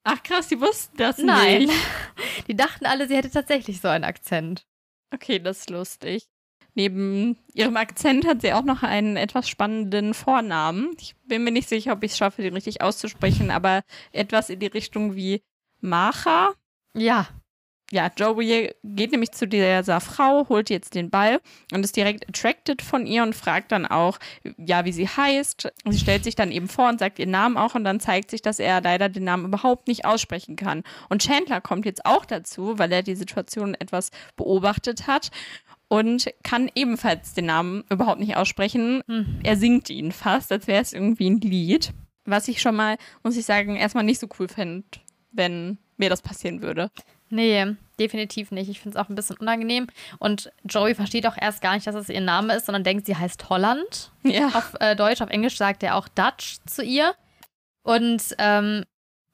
[0.04, 1.62] Ach krass, die wussten das Nein.
[1.62, 1.72] nicht.
[2.46, 4.64] Die dachten alle, sie hätte tatsächlich so einen Akzent.
[5.12, 6.26] Okay, das ist lustig.
[6.74, 10.96] Neben ihrem Akzent hat sie auch noch einen etwas spannenden Vornamen.
[10.98, 14.60] Ich bin mir nicht sicher, ob ich es schaffe, den richtig auszusprechen, aber etwas in
[14.60, 15.42] die Richtung wie
[15.80, 16.54] Macha.
[16.94, 17.28] Ja.
[17.92, 21.40] Ja, Joey geht nämlich zu dieser Frau, holt jetzt den Ball
[21.72, 24.18] und ist direkt attracted von ihr und fragt dann auch,
[24.58, 25.72] ja, wie sie heißt.
[25.88, 28.42] Sie stellt sich dann eben vor und sagt ihren Namen auch und dann zeigt sich,
[28.42, 30.84] dass er leider den Namen überhaupt nicht aussprechen kann.
[31.08, 35.32] Und Chandler kommt jetzt auch dazu, weil er die Situation etwas beobachtet hat
[35.88, 39.02] und kann ebenfalls den Namen überhaupt nicht aussprechen.
[39.08, 39.40] Hm.
[39.42, 41.92] Er singt ihn fast, als wäre es irgendwie ein Lied.
[42.24, 44.86] Was ich schon mal, muss ich sagen, erstmal nicht so cool fände,
[45.32, 46.90] wenn mir das passieren würde.
[47.28, 48.68] Nee, definitiv nicht.
[48.68, 49.86] Ich finde es auch ein bisschen unangenehm.
[50.18, 53.16] Und Joey versteht auch erst gar nicht, dass es ihr Name ist, sondern denkt, sie
[53.16, 54.10] heißt Holland.
[54.24, 54.48] Ja.
[54.48, 57.14] Auf äh, Deutsch, auf Englisch sagt er auch Dutch zu ihr.
[57.82, 58.84] Und ähm,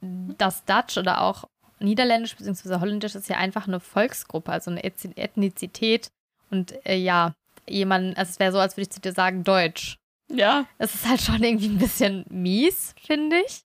[0.01, 1.45] das Dutch oder auch
[1.79, 2.81] Niederländisch bzw.
[2.81, 6.09] Holländisch ist ja einfach eine Volksgruppe, also eine Ethnizität.
[6.51, 7.35] Und äh, ja,
[7.69, 9.97] jemand, also es wäre so, als würde ich zu dir sagen, Deutsch.
[10.31, 10.67] Ja.
[10.79, 13.63] Es ist halt schon irgendwie ein bisschen mies, finde ich.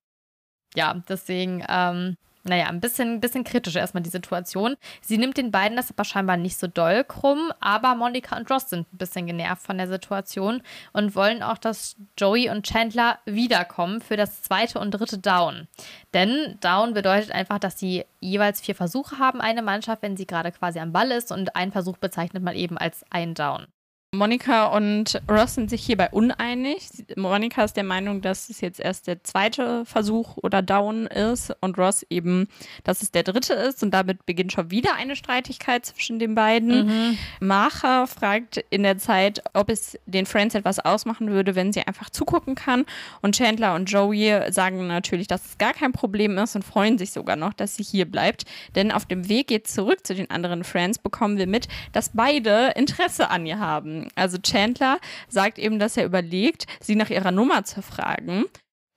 [0.76, 4.76] Ja, deswegen, ähm, naja, ein bisschen, bisschen kritisch erstmal die Situation.
[5.02, 8.70] Sie nimmt den beiden das aber scheinbar nicht so doll krumm, aber Monika und Ross
[8.70, 10.62] sind ein bisschen genervt von der Situation
[10.94, 15.68] und wollen auch, dass Joey und Chandler wiederkommen für das zweite und dritte Down.
[16.14, 20.52] Denn Down bedeutet einfach, dass sie jeweils vier Versuche haben, eine Mannschaft, wenn sie gerade
[20.52, 23.68] quasi am Ball ist und einen Versuch bezeichnet man eben als ein Down.
[24.14, 26.90] Monika und Ross sind sich hierbei uneinig.
[27.16, 31.78] Monika ist der Meinung, dass es jetzt erst der zweite Versuch oder Down ist und
[31.78, 32.50] Ross eben,
[32.84, 36.88] dass es der dritte ist und damit beginnt schon wieder eine Streitigkeit zwischen den beiden.
[36.88, 37.18] Mhm.
[37.40, 42.10] Macher fragt in der Zeit, ob es den Friends etwas ausmachen würde, wenn sie einfach
[42.10, 42.84] zugucken kann
[43.22, 47.12] und Chandler und Joey sagen natürlich, dass es gar kein Problem ist und freuen sich
[47.12, 48.44] sogar noch, dass sie hier bleibt,
[48.76, 52.74] denn auf dem Weg jetzt zurück zu den anderen Friends bekommen wir mit, dass beide
[52.76, 57.64] Interesse an ihr haben also Chandler sagt eben, dass er überlegt, sie nach ihrer Nummer
[57.64, 58.46] zu fragen.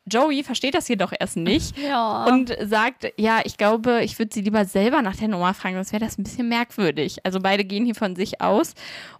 [0.06, 2.26] Joey versteht das jedoch erst nicht ja.
[2.26, 5.92] und sagt, ja, ich glaube, ich würde sie lieber selber nach der Nummer fragen, sonst
[5.92, 7.24] wäre das ein bisschen merkwürdig.
[7.24, 8.74] Also beide gehen hier von sich aus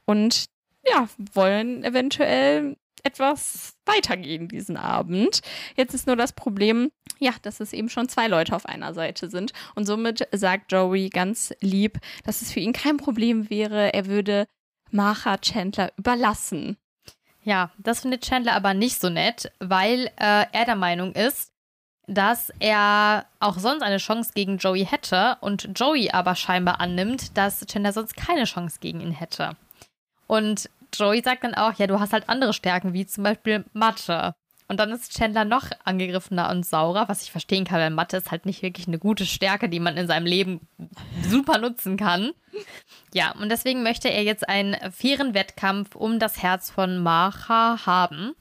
[0.04, 0.46] und
[0.86, 5.40] ja, wollen eventuell etwas weitergehen diesen Abend.
[5.76, 9.28] Jetzt ist nur das Problem, ja, dass es eben schon zwei Leute auf einer Seite
[9.28, 9.52] sind.
[9.74, 13.92] Und somit sagt Joey ganz lieb, dass es für ihn kein Problem wäre.
[13.92, 14.46] Er würde
[14.90, 16.76] Martha Chandler überlassen.
[17.42, 21.52] Ja, das findet Chandler aber nicht so nett, weil äh, er der Meinung ist,
[22.06, 27.64] dass er auch sonst eine Chance gegen Joey hätte und Joey aber scheinbar annimmt, dass
[27.66, 29.56] Chandler sonst keine Chance gegen ihn hätte.
[30.26, 34.34] Und Joey sagt dann auch, ja, du hast halt andere Stärken, wie zum Beispiel Mathe.
[34.74, 38.32] Und dann ist Chandler noch angegriffener und saurer, was ich verstehen kann, weil Mathe ist
[38.32, 40.66] halt nicht wirklich eine gute Stärke, die man in seinem Leben
[41.28, 42.32] super nutzen kann.
[43.12, 48.34] Ja, und deswegen möchte er jetzt einen fairen Wettkampf um das Herz von Macha haben.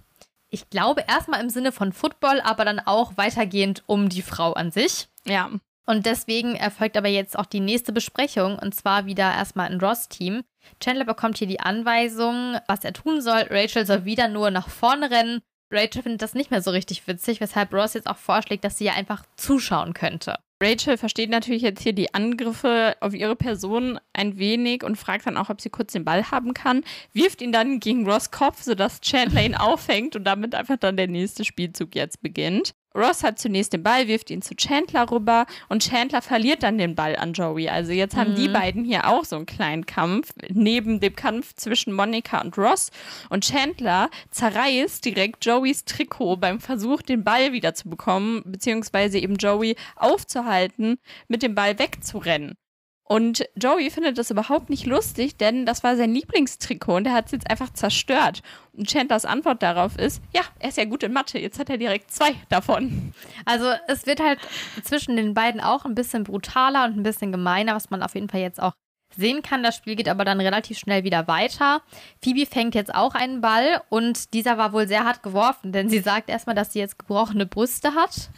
[0.50, 4.72] Ich glaube erstmal im Sinne von Football, aber dann auch weitergehend um die Frau an
[4.72, 5.10] sich.
[5.26, 5.52] Ja.
[5.86, 10.43] Und deswegen erfolgt aber jetzt auch die nächste Besprechung und zwar wieder erstmal ein Ross-Team.
[10.80, 13.46] Chandler bekommt hier die Anweisung, was er tun soll.
[13.52, 15.43] Rachel soll wieder nur nach vorne rennen
[15.74, 18.86] Rachel findet das nicht mehr so richtig witzig, weshalb Ross jetzt auch vorschlägt, dass sie
[18.86, 20.38] ja einfach zuschauen könnte.
[20.62, 25.36] Rachel versteht natürlich jetzt hier die Angriffe auf ihre Person ein wenig und fragt dann
[25.36, 29.02] auch, ob sie kurz den Ball haben kann, wirft ihn dann gegen Ross Kopf, sodass
[29.02, 32.74] Chandler ihn auffängt und damit einfach dann der nächste Spielzug jetzt beginnt.
[32.96, 36.96] Ross hat zunächst den Ball, wirft ihn zu Chandler rüber und Chandler verliert dann den
[36.96, 37.70] Ball an Joey.
[37.70, 41.94] Also jetzt haben die beiden hier auch so einen kleinen Kampf neben dem Kampf zwischen
[41.94, 42.92] Monica und Ross.
[43.30, 49.36] Und Chandler zerreißt direkt Joeys Trikot beim Versuch, den Ball wieder zu bekommen, beziehungsweise eben
[49.36, 52.56] Joey aufzuhalten, mit dem Ball wegzurennen.
[53.06, 57.26] Und Joey findet das überhaupt nicht lustig, denn das war sein Lieblingstrikot und er hat
[57.26, 58.42] es jetzt einfach zerstört.
[58.72, 61.78] Und Chandlers Antwort darauf ist, ja, er ist ja gut in Mathe, jetzt hat er
[61.78, 63.13] direkt zwei davon.
[63.46, 64.39] Also es wird halt
[64.84, 68.30] zwischen den beiden auch ein bisschen brutaler und ein bisschen gemeiner, was man auf jeden
[68.30, 68.74] Fall jetzt auch
[69.16, 69.63] sehen kann.
[69.63, 71.82] Das Spiel geht aber dann relativ schnell wieder weiter.
[72.24, 76.00] Phoebe fängt jetzt auch einen Ball und dieser war wohl sehr hart geworfen, denn sie
[76.00, 78.30] sagt erstmal, dass sie jetzt gebrochene Brüste hat.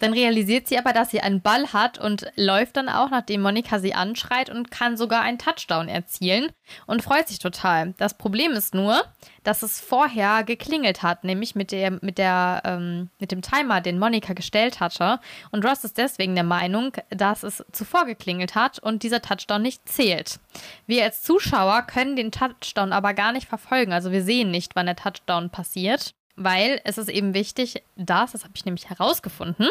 [0.00, 3.78] Dann realisiert sie aber, dass sie einen Ball hat und läuft dann auch, nachdem Monika
[3.78, 6.48] sie anschreit und kann sogar einen Touchdown erzielen
[6.86, 7.94] und freut sich total.
[7.98, 9.04] Das Problem ist nur,
[9.44, 13.98] dass es vorher geklingelt hat, nämlich mit, der, mit, der, ähm, mit dem Timer, den
[13.98, 15.20] Monika gestellt hatte.
[15.50, 19.88] Und Ross ist deswegen der Meinung, dass es zuvor geklingelt hat und dieser Touchdown nicht
[19.88, 20.40] zählt.
[20.86, 23.92] Wir als Zuschauer können den Touchdown aber gar nicht verfolgen.
[23.92, 28.44] Also wir sehen nicht, wann der Touchdown passiert weil es ist eben wichtig, dass, das
[28.44, 29.68] habe ich nämlich herausgefunden,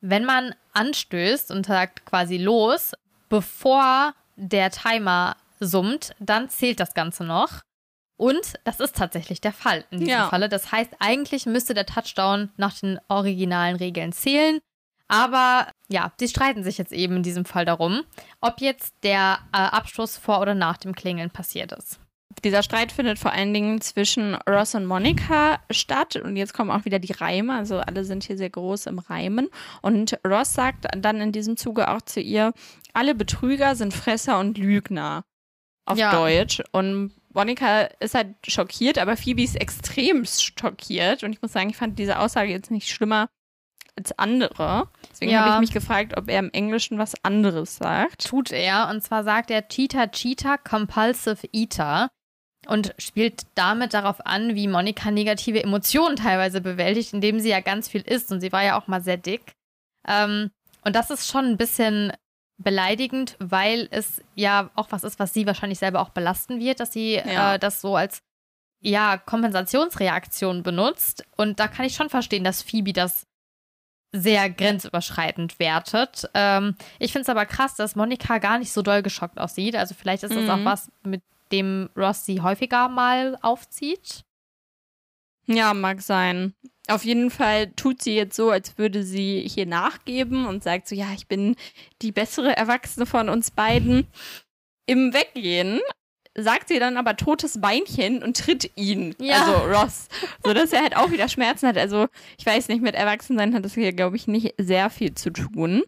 [0.00, 2.92] wenn man anstößt und sagt quasi los,
[3.28, 7.60] bevor der Timer summt, dann zählt das Ganze noch.
[8.16, 10.28] Und das ist tatsächlich der Fall in diesem ja.
[10.28, 10.48] Falle.
[10.48, 14.60] Das heißt, eigentlich müsste der Touchdown nach den originalen Regeln zählen.
[15.08, 18.04] Aber ja, sie streiten sich jetzt eben in diesem Fall darum,
[18.40, 22.00] ob jetzt der äh, Abstoß vor oder nach dem Klingeln passiert ist.
[22.42, 26.16] Dieser Streit findet vor allen Dingen zwischen Ross und Monica statt.
[26.16, 27.54] Und jetzt kommen auch wieder die Reime.
[27.54, 29.48] Also alle sind hier sehr groß im Reimen.
[29.82, 32.52] Und Ross sagt dann in diesem Zuge auch zu ihr,
[32.92, 35.24] alle Betrüger sind Fresser und Lügner.
[35.86, 36.12] Auf ja.
[36.12, 36.62] Deutsch.
[36.72, 41.22] Und Monika ist halt schockiert, aber Phoebe ist extrem schockiert.
[41.24, 43.28] Und ich muss sagen, ich fand diese Aussage jetzt nicht schlimmer
[43.96, 44.88] als andere.
[45.10, 45.40] Deswegen ja.
[45.40, 48.26] habe ich mich gefragt, ob er im Englischen was anderes sagt.
[48.26, 48.88] Tut er.
[48.88, 52.10] Und zwar sagt er Cheetah Cheetah Compulsive Eater
[52.68, 57.88] und spielt damit darauf an, wie Monika negative Emotionen teilweise bewältigt, indem sie ja ganz
[57.88, 59.52] viel isst und sie war ja auch mal sehr dick.
[60.06, 60.50] Ähm,
[60.82, 62.12] und das ist schon ein bisschen
[62.56, 66.92] beleidigend, weil es ja auch was ist, was sie wahrscheinlich selber auch belasten wird, dass
[66.92, 67.54] sie ja.
[67.54, 68.22] äh, das so als
[68.80, 71.24] ja, Kompensationsreaktion benutzt.
[71.36, 73.26] Und da kann ich schon verstehen, dass Phoebe das
[74.12, 76.30] sehr grenzüberschreitend wertet.
[76.34, 79.74] Ähm, ich finde es aber krass, dass Monika gar nicht so doll geschockt aussieht.
[79.74, 80.50] Also vielleicht ist das mhm.
[80.50, 81.22] auch was, mit
[81.54, 84.24] dem Ross sie häufiger mal aufzieht.
[85.46, 86.54] Ja, mag sein.
[86.88, 90.94] Auf jeden Fall tut sie jetzt so, als würde sie hier nachgeben und sagt so,
[90.94, 91.56] ja, ich bin
[92.02, 94.06] die bessere Erwachsene von uns beiden.
[94.86, 95.80] Im Weggehen
[96.36, 99.44] sagt sie dann aber totes Beinchen und tritt ihn, ja.
[99.44, 100.08] also Ross,
[100.44, 101.78] sodass er halt auch wieder Schmerzen hat.
[101.78, 105.30] Also ich weiß nicht, mit Erwachsensein hat das hier, glaube ich, nicht sehr viel zu
[105.30, 105.84] tun.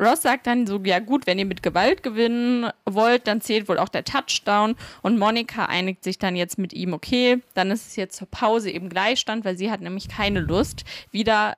[0.00, 3.78] Ross sagt dann so, ja gut, wenn ihr mit Gewalt gewinnen wollt, dann zählt wohl
[3.78, 4.76] auch der Touchdown.
[5.02, 8.70] Und Monika einigt sich dann jetzt mit ihm, okay, dann ist es jetzt zur Pause
[8.70, 11.56] eben Gleichstand, weil sie hat nämlich keine Lust, wieder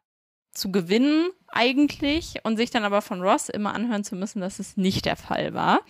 [0.52, 4.76] zu gewinnen eigentlich und sich dann aber von Ross immer anhören zu müssen, dass es
[4.76, 5.80] nicht der Fall war.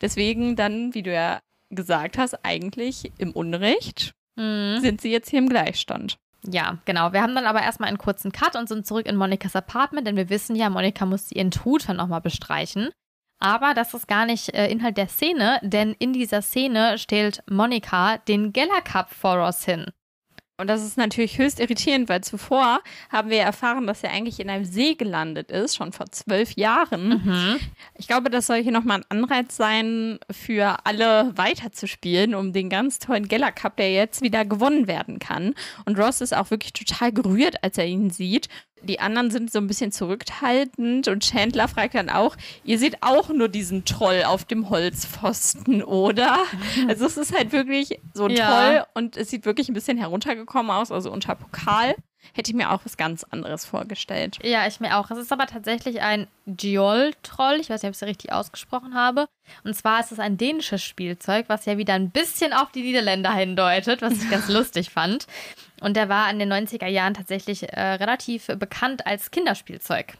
[0.00, 1.40] Deswegen dann, wie du ja
[1.70, 4.78] gesagt hast, eigentlich im Unrecht mhm.
[4.80, 6.18] sind sie jetzt hier im Gleichstand.
[6.48, 7.12] Ja, genau.
[7.12, 10.16] Wir haben dann aber erstmal einen kurzen Cut und sind zurück in Monikas Apartment, denn
[10.16, 12.90] wir wissen ja, Monika muss ihren Tutor nochmal bestreichen.
[13.38, 18.18] Aber das ist gar nicht äh, Inhalt der Szene, denn in dieser Szene stellt Monika
[18.18, 19.86] den Geller Cup vor Ross hin.
[20.58, 24.48] Und das ist natürlich höchst irritierend, weil zuvor haben wir erfahren, dass er eigentlich in
[24.48, 27.22] einem See gelandet ist, schon vor zwölf Jahren.
[27.24, 27.56] Mhm.
[27.94, 32.98] Ich glaube, das soll hier nochmal ein Anreiz sein, für alle weiterzuspielen, um den ganz
[32.98, 35.54] tollen Geller Cup, der jetzt wieder gewonnen werden kann.
[35.84, 38.48] Und Ross ist auch wirklich total gerührt, als er ihn sieht
[38.82, 43.28] die anderen sind so ein bisschen zurückhaltend und Chandler fragt dann auch, ihr seht auch
[43.28, 46.38] nur diesen Troll auf dem Holzpfosten, oder?
[46.88, 48.48] Also es ist halt wirklich so ja.
[48.48, 51.94] toll und es sieht wirklich ein bisschen heruntergekommen aus, also unter Pokal.
[52.34, 54.38] Hätte ich mir auch was ganz anderes vorgestellt.
[54.42, 55.10] Ja, ich mir auch.
[55.10, 57.58] Es ist aber tatsächlich ein Giol-Troll.
[57.60, 59.26] Ich weiß nicht, ob ich es richtig ausgesprochen habe.
[59.64, 63.32] Und zwar ist es ein dänisches Spielzeug, was ja wieder ein bisschen auf die Niederländer
[63.32, 65.26] hindeutet, was ich ganz lustig fand.
[65.86, 70.18] Und der war in den 90er Jahren tatsächlich äh, relativ bekannt als Kinderspielzeug.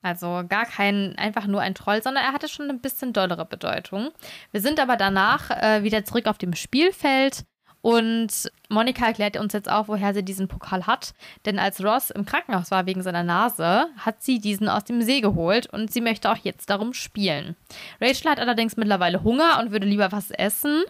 [0.00, 4.12] Also gar kein, einfach nur ein Troll, sondern er hatte schon ein bisschen dollere Bedeutung.
[4.52, 7.44] Wir sind aber danach äh, wieder zurück auf dem Spielfeld
[7.82, 11.12] und Monika erklärt uns jetzt auch, woher sie diesen Pokal hat.
[11.44, 15.20] Denn als Ross im Krankenhaus war wegen seiner Nase, hat sie diesen aus dem See
[15.20, 17.56] geholt und sie möchte auch jetzt darum spielen.
[18.00, 20.82] Rachel hat allerdings mittlerweile Hunger und würde lieber was essen.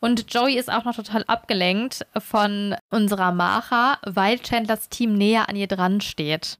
[0.00, 5.56] Und Joey ist auch noch total abgelenkt von unserer Macha, weil Chandlers Team näher an
[5.56, 6.58] ihr dran steht.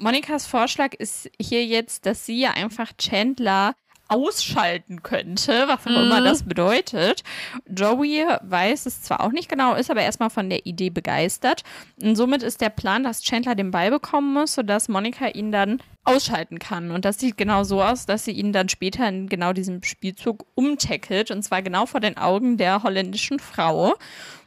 [0.00, 3.74] Monikas Vorschlag ist hier jetzt, dass sie ja einfach Chandler
[4.10, 6.24] ausschalten könnte, was auch immer Mhm.
[6.24, 7.22] das bedeutet.
[7.68, 11.62] Joey weiß es zwar auch nicht genau, ist aber erstmal von der Idee begeistert.
[12.00, 15.82] Und somit ist der Plan, dass Chandler den Ball bekommen muss, sodass Monika ihn dann
[16.08, 16.90] ausschalten kann.
[16.90, 20.46] Und das sieht genau so aus, dass sie ihn dann später in genau diesem Spielzug
[20.54, 23.94] umtackelt und zwar genau vor den Augen der holländischen Frau.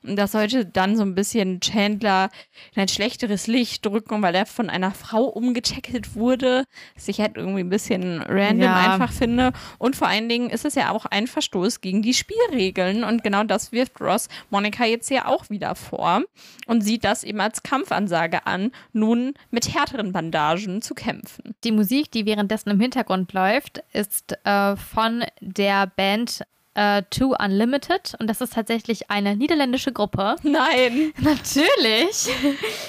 [0.04, 2.30] Und das sollte dann so ein bisschen Chandler
[2.74, 6.66] in ein schlechteres Licht drücken, weil er von einer Frau umgetackelt wurde.
[6.96, 8.94] Was ich halt irgendwie ein bisschen random Ja.
[8.94, 9.52] einfach finde.
[9.78, 13.04] Und vor allen Dingen ist es ja auch ein Verstoß gegen die Spielregeln.
[13.04, 16.24] Und genau das wirft Ross Monika jetzt ja auch wieder vor
[16.66, 21.51] und sieht das eben als Kampfansage an, nun mit härteren Bandagen zu kämpfen.
[21.64, 28.16] Die Musik, die währenddessen im Hintergrund läuft, ist äh, von der Band äh, Two Unlimited
[28.20, 30.36] und das ist tatsächlich eine niederländische Gruppe.
[30.44, 31.14] Nein.
[31.18, 32.30] Natürlich.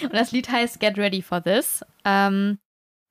[0.03, 1.85] Und das Lied heißt Get Ready for This.
[2.05, 2.59] Ähm,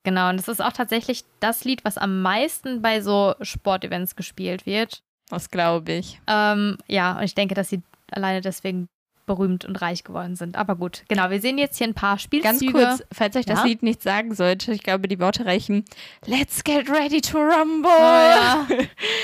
[0.04, 4.66] genau, und das ist auch tatsächlich das Lied, was am meisten bei so Sportevents gespielt
[4.66, 5.04] wird.
[5.30, 6.22] Das glaube ich.
[6.28, 8.88] Ähm, ja, und ich denke, dass sie alleine deswegen
[9.36, 10.58] berühmt und reich geworden sind.
[10.58, 12.74] Aber gut, genau, wir sehen jetzt hier ein paar Spielzüge.
[12.74, 13.66] Ganz kurz, falls euch das Ja?
[13.66, 15.86] Lied nicht sagen sollte, ich glaube, die Worte reichen
[16.26, 17.90] Let's get ready to rumble.
[17.90, 18.68] Oh, ja.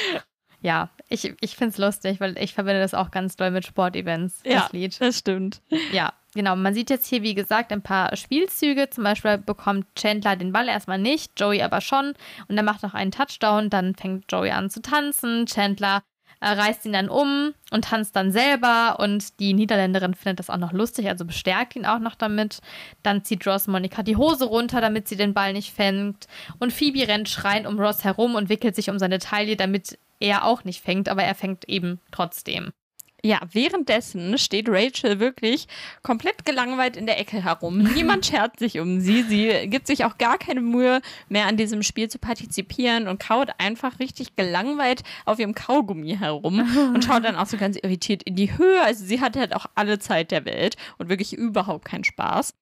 [0.62, 4.42] ja, ich, ich finde es lustig, weil ich verbinde das auch ganz doll mit Sportevents,
[4.46, 4.62] Ja.
[4.62, 5.00] das Lied.
[5.02, 5.62] das stimmt.
[5.92, 6.56] Ja, genau.
[6.56, 8.90] Man sieht jetzt hier, wie gesagt, ein paar Spielzüge.
[8.90, 12.14] Zum Beispiel bekommt Chandler den Ball erstmal nicht, Joey aber schon.
[12.48, 13.70] Und er macht noch einen Touchdown.
[13.70, 15.46] Dann fängt Joey an zu tanzen.
[15.48, 16.02] Chandler
[16.42, 19.00] reißt ihn dann um und tanzt dann selber.
[19.00, 22.60] Und die Niederländerin findet das auch noch lustig, also bestärkt ihn auch noch damit.
[23.04, 26.28] Dann zieht Ross Monika die Hose runter, damit sie den Ball nicht fängt.
[26.60, 30.46] Und Phoebe rennt schreiend um Ross herum und wickelt sich um seine Taille, damit er
[30.46, 31.10] auch nicht fängt.
[31.10, 32.72] Aber er fängt eben trotzdem.
[33.28, 35.68] Ja, währenddessen steht Rachel wirklich
[36.02, 37.80] komplett gelangweilt in der Ecke herum.
[37.94, 39.24] Niemand schert sich um sie.
[39.24, 43.50] Sie gibt sich auch gar keine Mühe mehr an diesem Spiel zu partizipieren und kaut
[43.58, 46.60] einfach richtig gelangweilt auf ihrem Kaugummi herum
[46.94, 48.82] und schaut dann auch so ganz irritiert in die Höhe.
[48.82, 52.54] Also sie hat halt auch alle Zeit der Welt und wirklich überhaupt keinen Spaß.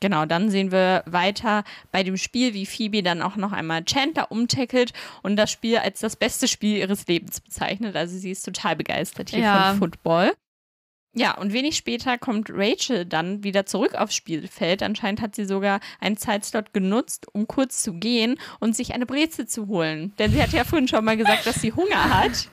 [0.00, 4.30] Genau, dann sehen wir weiter bei dem Spiel, wie Phoebe dann auch noch einmal Chandler
[4.30, 7.96] umtackelt und das Spiel als das beste Spiel ihres Lebens bezeichnet.
[7.96, 9.70] Also sie ist total begeistert hier Ja.
[9.70, 10.32] von Football.
[11.16, 14.82] Ja, und wenig später kommt Rachel dann wieder zurück aufs Spielfeld.
[14.82, 19.46] Anscheinend hat sie sogar einen Zeitslot genutzt, um kurz zu gehen und sich eine Brezel
[19.46, 20.12] zu holen.
[20.18, 22.48] Denn sie hat ja vorhin schon mal gesagt, dass sie Hunger hat.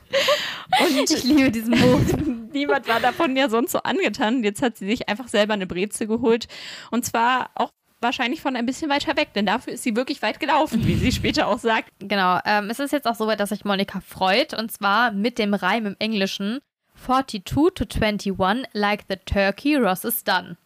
[0.80, 2.50] Und Ich liebe diesen Move.
[2.54, 4.44] niemand war davon ja sonst so angetan.
[4.44, 6.48] Jetzt hat sie sich einfach selber eine Brezel geholt.
[6.92, 10.40] Und zwar auch wahrscheinlich von ein bisschen weiter weg, denn dafür ist sie wirklich weit
[10.40, 11.90] gelaufen, wie sie später auch sagt.
[12.00, 14.54] Genau, ähm, es ist jetzt auch soweit, dass sich Monika freut.
[14.54, 16.60] Und zwar mit dem Reim im Englischen
[17.06, 20.58] 42 to 21, like the turkey, Ross is done.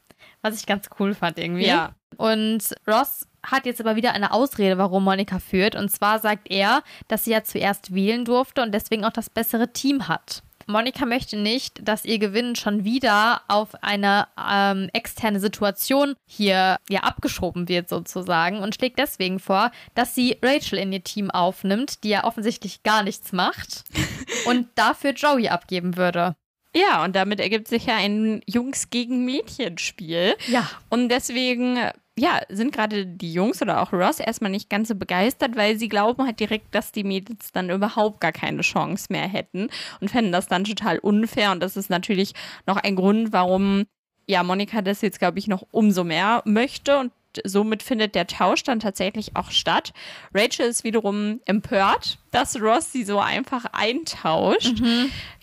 [0.41, 1.65] Was ich ganz cool fand irgendwie.
[1.65, 1.95] Ja.
[2.17, 5.75] Und Ross hat jetzt aber wieder eine Ausrede, warum Monika führt.
[5.75, 9.71] Und zwar sagt er, dass sie ja zuerst wählen durfte und deswegen auch das bessere
[9.71, 10.43] Team hat.
[10.67, 17.01] Monika möchte nicht, dass ihr Gewinn schon wieder auf eine ähm, externe Situation hier ja
[17.01, 22.09] abgeschoben wird sozusagen und schlägt deswegen vor, dass sie Rachel in ihr Team aufnimmt, die
[22.09, 23.83] ja offensichtlich gar nichts macht
[24.45, 26.35] und dafür Joey abgeben würde.
[26.75, 30.35] Ja, und damit ergibt sich ja ein Jungs gegen Mädchen-Spiel.
[30.47, 30.69] Ja.
[30.89, 31.77] Und deswegen,
[32.17, 35.87] ja, sind gerade die Jungs oder auch Ross erstmal nicht ganz so begeistert, weil sie
[35.87, 39.69] glauben halt direkt, dass die Mädels dann überhaupt gar keine Chance mehr hätten
[40.01, 41.51] und fänden das dann total unfair.
[41.51, 42.33] Und das ist natürlich
[42.67, 43.85] noch ein Grund, warum,
[44.27, 48.63] ja, Monika das jetzt, glaube ich, noch umso mehr möchte und somit findet der Tausch
[48.63, 49.93] dann tatsächlich auch statt.
[50.33, 54.81] Rachel ist wiederum empört, dass Ross sie so einfach eintauscht.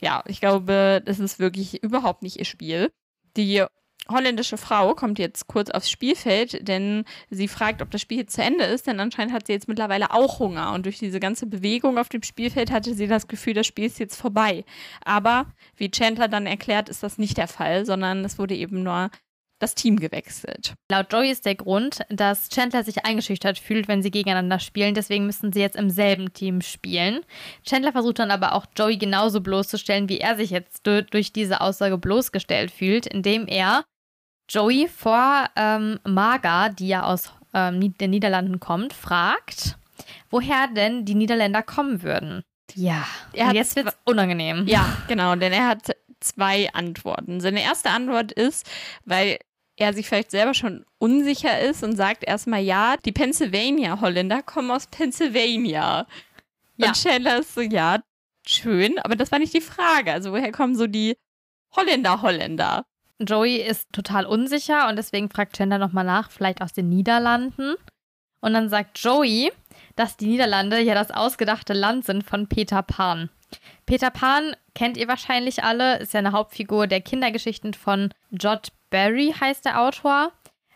[0.00, 2.90] Ja, ich glaube, das ist wirklich überhaupt nicht ihr Spiel.
[3.36, 3.64] Die
[4.10, 8.42] holländische Frau kommt jetzt kurz aufs Spielfeld, denn sie fragt, ob das Spiel jetzt zu
[8.42, 11.98] Ende ist, denn anscheinend hat sie jetzt mittlerweile auch Hunger und durch diese ganze Bewegung
[11.98, 14.64] auf dem Spielfeld hatte sie das Gefühl, das Spiel ist jetzt vorbei.
[15.04, 19.10] Aber wie Chandler dann erklärt, ist das nicht der Fall, sondern es wurde eben nur
[19.62, 20.74] das Team gewechselt.
[20.90, 24.94] Laut Joey ist der Grund, dass Chandler sich eingeschüchtert fühlt, wenn sie gegeneinander spielen.
[24.94, 27.20] Deswegen müssen sie jetzt im selben Team spielen.
[27.64, 31.60] Chandler versucht dann aber auch Joey genauso bloßzustellen, wie er sich jetzt du- durch diese
[31.60, 33.84] Aussage bloßgestellt fühlt, indem er
[34.50, 39.76] Joey vor ähm, Marga, die ja aus ähm, den Niederlanden kommt, fragt,
[40.30, 42.42] woher denn die Niederländer kommen würden.
[42.74, 43.06] Ja,
[43.38, 44.66] hat jetzt wird's unangenehm.
[44.66, 45.90] Ja, genau, denn er hat
[46.20, 47.40] zwei Antworten.
[47.40, 48.68] Seine erste Antwort ist,
[49.04, 49.38] weil
[49.76, 54.86] er sich vielleicht selber schon unsicher ist und sagt erstmal, ja, die Pennsylvania-Holländer kommen aus
[54.86, 56.06] Pennsylvania.
[56.76, 56.88] Ja.
[56.88, 58.00] Und Chandler ist so, ja,
[58.46, 60.12] schön, aber das war nicht die Frage.
[60.12, 61.16] Also woher kommen so die
[61.74, 62.84] Holländer, Holländer?
[63.18, 67.74] Joey ist total unsicher und deswegen fragt Chandler nochmal nach, vielleicht aus den Niederlanden.
[68.40, 69.52] Und dann sagt Joey,
[69.94, 73.30] dass die Niederlande ja das ausgedachte Land sind von Peter Pan.
[73.86, 79.34] Peter Pan kennt ihr wahrscheinlich alle, ist ja eine Hauptfigur der Kindergeschichten von Jod Barry,
[79.40, 80.30] heißt der Autor.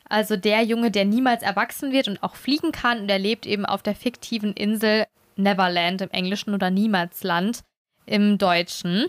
[0.08, 3.64] Also der Junge, der niemals erwachsen wird und auch fliegen kann und er lebt eben
[3.64, 5.06] auf der fiktiven Insel
[5.36, 7.62] Neverland im Englischen oder Niemalsland
[8.06, 9.06] im Deutschen.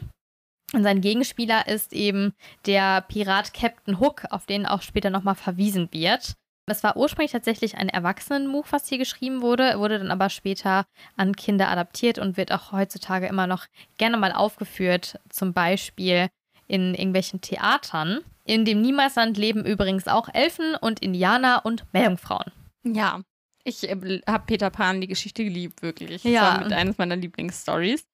[0.73, 2.33] Und sein Gegenspieler ist eben
[2.65, 6.33] der Pirat Captain Hook, auf den auch später nochmal verwiesen wird.
[6.69, 10.85] Es war ursprünglich tatsächlich ein Erwachsenenbuch, was hier geschrieben wurde, wurde dann aber später
[11.15, 13.65] an Kinder adaptiert und wird auch heutzutage immer noch
[13.97, 16.27] gerne mal aufgeführt, zum Beispiel
[16.67, 18.19] in irgendwelchen Theatern.
[18.47, 22.51] In dem Niemalsland leben übrigens auch Elfen und Indianer und Meerjungfrauen.
[22.83, 23.21] Ja,
[23.65, 26.23] ich äh, habe Peter Pan die Geschichte geliebt, wirklich.
[26.23, 26.31] Ja.
[26.31, 28.07] Das war mit eines meiner Lieblingsstories.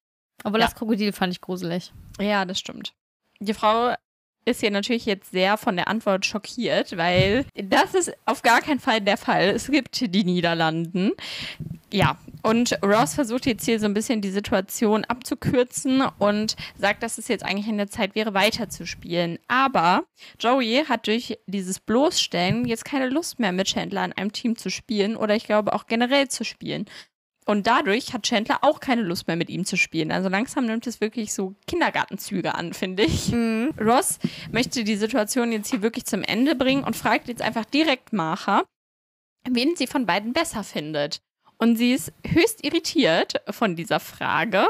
[0.44, 0.66] Obwohl Ja.
[0.66, 1.94] das Krokodil fand ich gruselig.
[2.20, 2.94] Ja, das stimmt.
[3.40, 3.94] Die Frau
[4.46, 8.80] ist hier natürlich jetzt sehr von der Antwort schockiert, weil das ist auf gar keinen
[8.80, 9.50] Fall der Fall.
[9.50, 11.12] Es gibt die Niederlanden.
[11.92, 17.20] Ja, und Ross versucht jetzt hier so ein bisschen die Situation abzukürzen und sagt, dass
[17.20, 19.38] es jetzt eigentlich in der Zeit wäre, weiterzuspielen.
[19.48, 20.04] Aber
[20.40, 24.72] Joey hat durch dieses Bloßstellen jetzt keine Lust mehr, mit Chandler in einem Team zu
[24.72, 26.86] spielen oder ich glaube auch generell zu spielen.
[27.46, 30.12] Und dadurch hat Chandler auch keine Lust mehr mit ihm zu spielen.
[30.12, 33.34] Also langsam nimmt es wirklich so Kindergartenzüge an, finde ich.
[33.80, 34.20] Ross
[34.52, 38.64] möchte die Situation jetzt hier wirklich zum Ende bringen und fragt jetzt einfach direkt Martha,
[39.50, 41.22] wen sie von beiden besser findet.
[41.58, 44.70] Und sie ist höchst irritiert von dieser Frage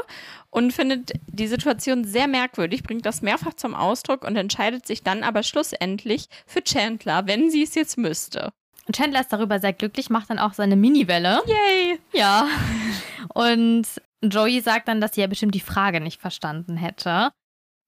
[0.50, 5.24] und findet die Situation sehr merkwürdig, bringt das mehrfach zum Ausdruck und entscheidet sich dann
[5.24, 8.52] aber schlussendlich für Chandler, wenn sie es jetzt müsste.
[8.86, 11.40] Und Chandler ist darüber sehr glücklich, macht dann auch seine Mini-Welle.
[11.46, 11.98] Yay!
[12.12, 12.46] Ja.
[13.32, 13.86] Und
[14.22, 17.30] Joey sagt dann, dass sie ja bestimmt die Frage nicht verstanden hätte.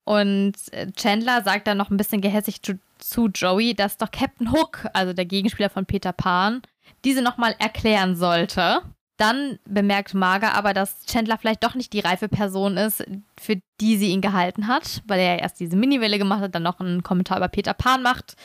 [0.04, 4.52] Und äh, Chandler sagt dann noch ein bisschen gehässig zu, zu Joey, dass doch Captain
[4.52, 6.62] Hook, also der Gegenspieler von Peter Pan,
[7.04, 8.82] diese nochmal erklären sollte.
[9.18, 13.02] Dann bemerkt Marga aber, dass Chandler vielleicht doch nicht die reife Person ist,
[13.38, 16.62] für die sie ihn gehalten hat, weil er ja erst diese Mini-Welle gemacht hat, dann
[16.62, 18.36] noch einen Kommentar über Peter Pan macht.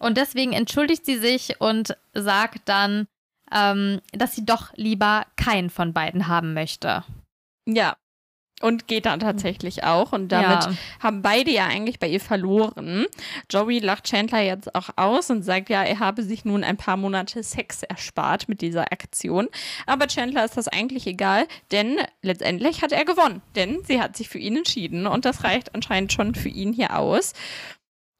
[0.00, 3.06] Und deswegen entschuldigt sie sich und sagt dann,
[3.52, 7.04] ähm, dass sie doch lieber keinen von beiden haben möchte.
[7.66, 7.96] Ja.
[8.62, 10.12] Und geht dann tatsächlich auch.
[10.12, 10.72] Und damit Ja.
[11.02, 13.06] haben beide ja eigentlich bei ihr verloren.
[13.50, 16.98] Joey lacht Chandler jetzt auch aus und sagt ja, er habe sich nun ein paar
[16.98, 19.48] Monate Sex erspart mit dieser Aktion.
[19.86, 23.40] Aber Chandler ist das eigentlich egal, denn letztendlich hat er gewonnen.
[23.56, 26.98] Denn sie hat sich für ihn entschieden und das reicht anscheinend schon für ihn hier
[26.98, 27.32] aus.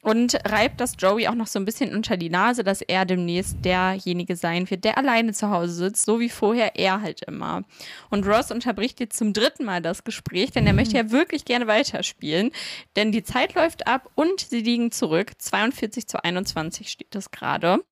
[0.03, 3.63] Und reibt das Joey auch noch so ein bisschen unter die Nase, dass er demnächst
[3.63, 7.65] derjenige sein wird, der alleine zu Hause sitzt, so wie vorher er halt immer.
[8.09, 11.67] Und Ross unterbricht jetzt zum dritten Mal das Gespräch, denn er möchte ja wirklich gerne
[11.67, 12.51] weiterspielen.
[12.97, 15.33] Denn die Zeit läuft ab und sie liegen zurück.
[15.37, 17.85] 42 zu 21 steht es gerade.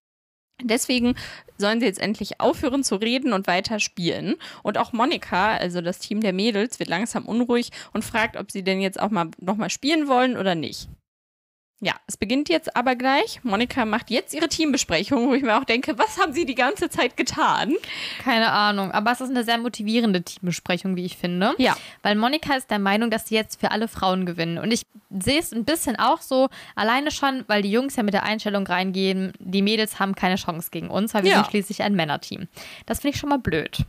[0.63, 1.15] Deswegen
[1.59, 4.37] sollen sie jetzt endlich aufhören zu reden und weiter spielen.
[4.63, 8.65] Und auch Monika, also das Team der Mädels, wird langsam unruhig und fragt, ob sie
[8.65, 10.89] denn jetzt auch mal nochmal spielen wollen oder nicht.
[11.81, 13.39] Ja, es beginnt jetzt aber gleich.
[13.45, 16.91] Monika macht jetzt ihre Teambesprechung, wo ich mir auch denke, was haben sie die ganze
[16.91, 17.73] Zeit getan?
[18.25, 21.55] Keine Ahnung, aber es ist eine sehr motivierende Teambesprechung, wie ich finde.
[21.59, 21.77] Ja.
[22.03, 24.59] Weil Monika ist der Meinung, dass sie jetzt für alle Frauen gewinnen.
[24.59, 24.83] Und ich
[25.21, 28.67] sehe es ein bisschen auch so, alleine schon, weil die Jungs ja mit der Einstellung
[28.67, 31.37] reingehen, die Mädels haben keine Chance gegen uns, weil wir Ja.
[31.37, 32.49] sind schließlich ein Männerteam.
[32.87, 33.85] Das finde ich schon mal blöd.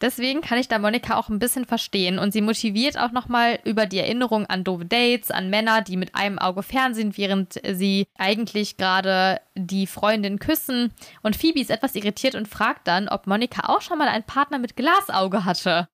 [0.00, 3.86] Deswegen kann ich da Monika auch ein bisschen verstehen und sie motiviert auch nochmal über
[3.86, 8.76] die Erinnerung an doofe Dates, an Männer, die mit einem Auge fernsehen, während sie eigentlich
[8.76, 10.92] gerade die Freundin küssen.
[11.22, 14.58] Und Phoebe ist etwas irritiert und fragt dann, ob Monika auch schon mal einen Partner
[14.58, 15.88] mit Glasauge hatte.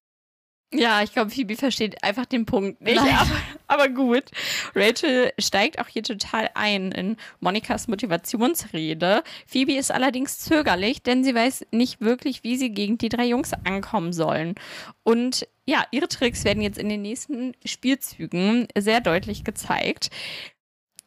[0.78, 2.98] Ja, ich glaube, Phoebe versteht einfach den Punkt nicht.
[2.98, 3.30] Aber,
[3.66, 4.24] aber gut.
[4.74, 9.22] Rachel steigt auch hier total ein in Monikas Motivationsrede.
[9.46, 13.52] Phoebe ist allerdings zögerlich, denn sie weiß nicht wirklich, wie sie gegen die drei Jungs
[13.64, 14.54] ankommen sollen.
[15.02, 20.10] Und ja, ihre Tricks werden jetzt in den nächsten Spielzügen sehr deutlich gezeigt.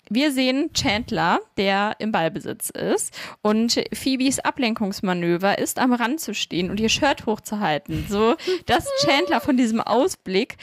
[0.10, 3.14] Wir sehen Chandler, der im Ballbesitz ist.
[3.42, 8.06] Und Phoebes Ablenkungsmanöver ist, am Rand zu stehen und ihr Shirt hochzuhalten.
[8.10, 8.36] So,
[8.66, 10.58] dass Chandler von diesem Ausblick,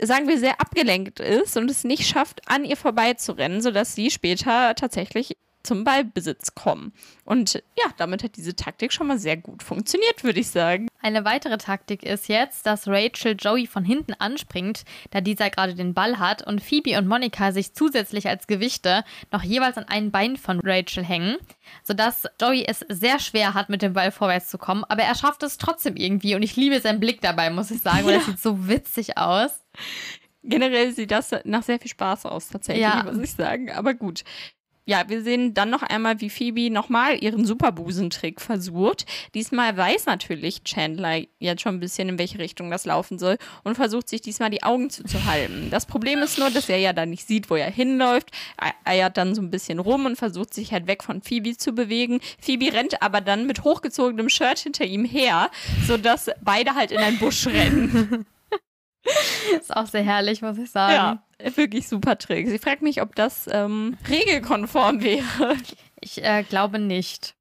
[0.00, 4.74] sagen wir, sehr abgelenkt ist und es nicht schafft, an ihr vorbeizurennen, sodass sie später
[4.76, 6.92] tatsächlich zum Ballbesitz kommen.
[7.24, 10.88] Und ja, damit hat diese Taktik schon mal sehr gut funktioniert, würde ich sagen.
[11.00, 15.94] Eine weitere Taktik ist jetzt, dass Rachel Joey von hinten anspringt, da dieser gerade den
[15.94, 20.36] Ball hat und Phoebe und Monika sich zusätzlich als Gewichte noch jeweils an ein Bein
[20.36, 21.36] von Rachel hängen,
[21.82, 25.42] sodass Joey es sehr schwer hat, mit dem Ball vorwärts zu kommen, aber er schafft
[25.42, 28.18] es trotzdem irgendwie und ich liebe seinen Blick dabei, muss ich sagen, weil Ja.
[28.18, 29.60] das sieht so witzig aus.
[30.44, 33.04] Generell sieht das nach sehr viel Spaß aus, tatsächlich, Ja.
[33.04, 33.70] muss ich sagen.
[33.70, 34.24] Aber gut.
[34.84, 39.06] Ja, wir sehen dann noch einmal, wie Phoebe nochmal ihren Superbusentrick versucht.
[39.32, 43.76] Diesmal weiß natürlich Chandler jetzt schon ein bisschen, in welche Richtung das laufen soll und
[43.76, 45.70] versucht sich diesmal die Augen zuzuhalten.
[45.70, 48.32] Das Problem ist nur, dass er ja dann nicht sieht, wo er hinläuft.
[48.56, 51.74] Er eiert dann so ein bisschen rum und versucht sich halt weg von Phoebe zu
[51.74, 52.20] bewegen.
[52.40, 55.50] Phoebe rennt aber dann mit hochgezogenem Shirt hinter ihm her,
[55.86, 58.26] sodass beide halt in einen Busch rennen.
[59.58, 61.20] Ist auch sehr herrlich, muss ich sagen.
[61.40, 62.48] Ja, wirklich super Trick.
[62.48, 65.56] Sie fragt mich, ob das ähm, regelkonform wäre.
[66.00, 67.34] Ich äh, glaube nicht.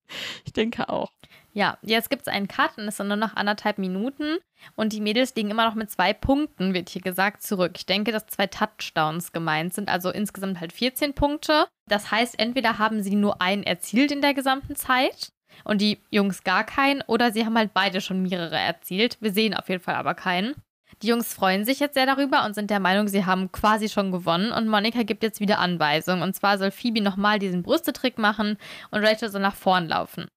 [0.46, 1.12] Ich denke auch.
[1.54, 4.38] Ja, jetzt gibt es einen Cut und es sind nur noch anderthalb Minuten.
[4.76, 7.74] Und die Mädels liegen immer noch mit zwei Punkten, wird hier gesagt, zurück.
[7.76, 11.68] Ich denke, dass zwei Touchdowns gemeint sind, also insgesamt halt 14 Punkte.
[11.88, 15.34] Das heißt, entweder haben sie nur einen erzielt in der gesamten Zeit
[15.66, 19.18] und die Jungs gar keinen, oder sie haben halt beide schon mehrere erzielt.
[19.20, 20.56] Wir sehen auf jeden Fall aber keinen.
[21.02, 24.12] Die Jungs freuen sich jetzt sehr darüber und sind der Meinung, sie haben quasi schon
[24.12, 24.52] gewonnen.
[24.52, 26.22] Und Monika gibt jetzt wieder Anweisungen.
[26.22, 28.58] Und zwar soll Phoebe nochmal diesen Brüstetrick machen
[28.92, 30.28] und Rachel soll nach vorn laufen.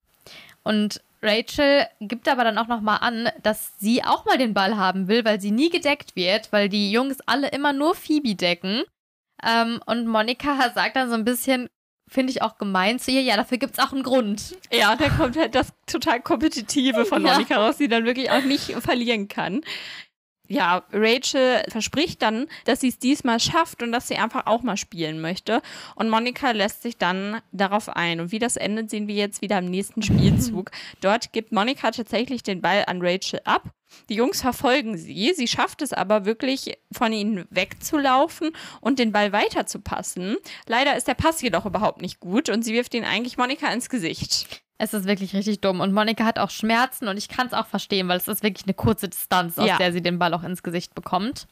[0.62, 5.08] Und Rachel gibt aber dann auch nochmal an, dass sie auch mal den Ball haben
[5.08, 8.82] will, weil sie nie gedeckt wird, weil die Jungs alle immer nur Phoebe decken.
[9.42, 11.68] Ähm, und Monika sagt dann so ein bisschen,
[12.08, 14.56] finde ich auch gemein zu ihr, ja, dafür gibt es auch einen Grund.
[14.70, 17.32] Ja, da kommt halt das total Kompetitive von Ja.
[17.32, 19.62] Monika raus, die dann wirklich auch nicht verlieren kann.
[20.46, 24.76] Ja, Rachel verspricht dann, dass sie es diesmal schafft und dass sie einfach auch mal
[24.76, 25.62] spielen möchte.
[25.94, 28.20] Und Monika lässt sich dann darauf ein.
[28.20, 30.70] Und wie das endet, sehen wir jetzt wieder im nächsten Spielzug.
[31.00, 33.70] Dort gibt Monika tatsächlich den Ball an Rachel ab.
[34.10, 35.32] Die Jungs verfolgen sie.
[35.34, 40.36] Sie schafft es aber wirklich, von ihnen wegzulaufen und den Ball weiterzupassen.
[40.66, 43.88] Leider ist der Pass jedoch überhaupt nicht gut und sie wirft ihn eigentlich Monika ins
[43.88, 44.63] Gesicht.
[44.84, 45.80] Es ist wirklich richtig dumm.
[45.80, 48.66] Und Monika hat auch Schmerzen und ich kann es auch verstehen, weil es ist wirklich
[48.66, 49.78] eine kurze Distanz, aus Ja.
[49.78, 51.46] der sie den Ball auch ins Gesicht bekommt.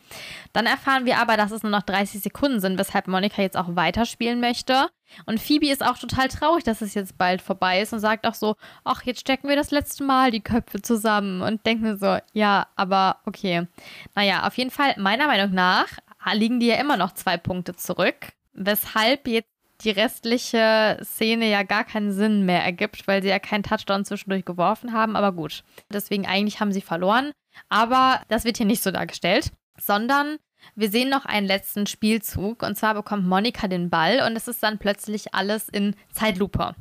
[0.53, 3.75] Dann erfahren wir aber, dass es nur noch 30 Sekunden sind, weshalb Monika jetzt auch
[3.75, 4.89] weiterspielen möchte.
[5.25, 8.35] Und Phoebe ist auch total traurig, dass es jetzt bald vorbei ist und sagt auch
[8.35, 12.19] so, ach, jetzt stecken wir das letzte Mal die Köpfe zusammen und denkt mir so,
[12.35, 13.67] ja, aber okay.
[14.15, 15.87] Naja, auf jeden Fall, meiner Meinung nach
[16.35, 19.52] liegen die ja immer noch zwei Punkte zurück, weshalb jetzt
[19.83, 24.45] die restliche Szene ja gar keinen Sinn mehr ergibt, weil sie ja keinen Touchdown zwischendurch
[24.45, 25.17] geworfen haben.
[25.17, 27.33] Aber gut, deswegen eigentlich haben sie verloren.
[27.69, 30.39] Aber das wird hier nicht so dargestellt, sondern
[30.75, 32.63] wir sehen noch einen letzten Spielzug.
[32.63, 36.75] Und zwar bekommt Monika den Ball und es ist dann plötzlich alles in Zeitlupe.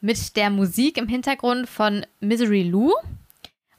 [0.00, 2.92] Mit der Musik im Hintergrund von Misery Lou.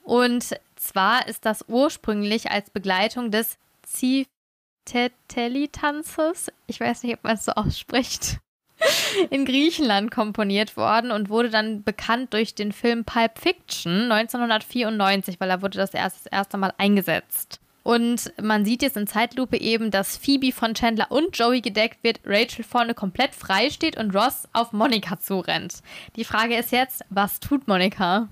[0.03, 7.45] Und zwar ist das ursprünglich als Begleitung des Zifteteli-Tanzes, ich weiß nicht, ob man es
[7.45, 8.39] so ausspricht,
[9.29, 15.49] in Griechenland komponiert worden und wurde dann bekannt durch den Film Pulp Fiction 1994, weil
[15.49, 17.59] da wurde das erst das erste Mal eingesetzt.
[17.83, 22.19] Und man sieht jetzt in Zeitlupe eben, dass Phoebe von Chandler und Joey gedeckt wird,
[22.25, 25.75] Rachel vorne komplett frei steht und Ross auf Monika zurennt.
[26.17, 28.27] Die Frage ist jetzt, was tut Monika?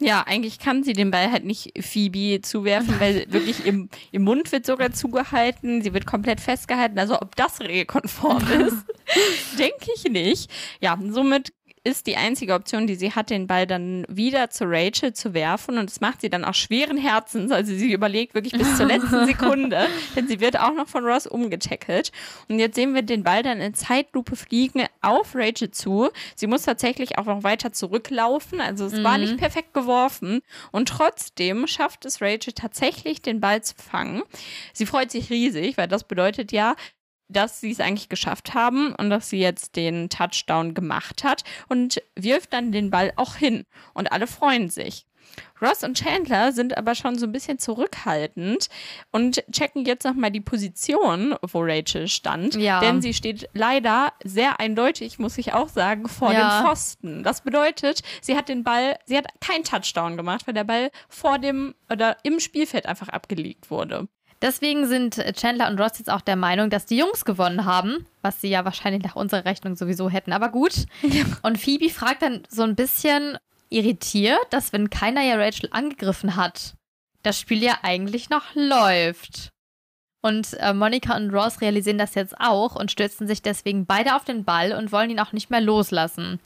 [0.00, 4.52] Ja, eigentlich kann sie den Ball halt nicht Phoebe zuwerfen, weil wirklich im, im Mund
[4.52, 6.98] wird sogar zugehalten, sie wird komplett festgehalten.
[6.98, 8.84] Also ob das regelkonform ist,
[9.58, 10.50] denke ich nicht.
[10.80, 11.52] Ja, somit
[11.88, 15.78] ist die einzige Option, die sie hat, den Ball dann wieder zu Rachel zu werfen.
[15.78, 17.50] Und das macht sie dann auch schweren Herzens.
[17.50, 21.26] Also sie überlegt wirklich bis zur letzten Sekunde, denn sie wird auch noch von Ross
[21.26, 22.12] umgetackelt.
[22.48, 26.10] Und jetzt sehen wir den Ball dann in Zeitlupe fliegen auf Rachel zu.
[26.36, 28.60] Sie muss tatsächlich auch noch weiter zurücklaufen.
[28.60, 30.42] Also es war nicht perfekt geworfen.
[30.70, 34.22] Und trotzdem schafft es Rachel tatsächlich, den Ball zu fangen.
[34.72, 36.74] Sie freut sich riesig, weil das bedeutet ja,
[37.28, 42.02] dass sie es eigentlich geschafft haben und dass sie jetzt den Touchdown gemacht hat und
[42.16, 43.64] wirft dann den Ball auch hin
[43.94, 45.04] und alle freuen sich.
[45.60, 48.68] Ross und Chandler sind aber schon so ein bisschen zurückhaltend
[49.10, 52.54] und checken jetzt nochmal die Position, wo Rachel stand.
[52.54, 52.80] Ja.
[52.80, 56.60] Denn sie steht leider sehr eindeutig, muss ich auch sagen, vor Ja.
[56.62, 57.22] dem Pfosten.
[57.24, 61.38] Das bedeutet, sie hat den Ball, sie hat keinen Touchdown gemacht, weil der Ball vor
[61.38, 64.08] dem oder im Spielfeld einfach abgelegt wurde.
[64.40, 68.40] Deswegen sind Chandler und Ross jetzt auch der Meinung, dass die Jungs gewonnen haben, was
[68.40, 70.86] sie ja wahrscheinlich nach unserer Rechnung sowieso hätten, aber gut.
[71.42, 73.38] Und Phoebe fragt dann so ein bisschen
[73.70, 76.74] irritiert, dass wenn keiner ja Rachel angegriffen hat,
[77.22, 79.50] das Spiel ja eigentlich noch läuft.
[80.20, 84.24] Und äh, Monika und Ross realisieren das jetzt auch und stürzen sich deswegen beide auf
[84.24, 86.40] den Ball und wollen ihn auch nicht mehr loslassen.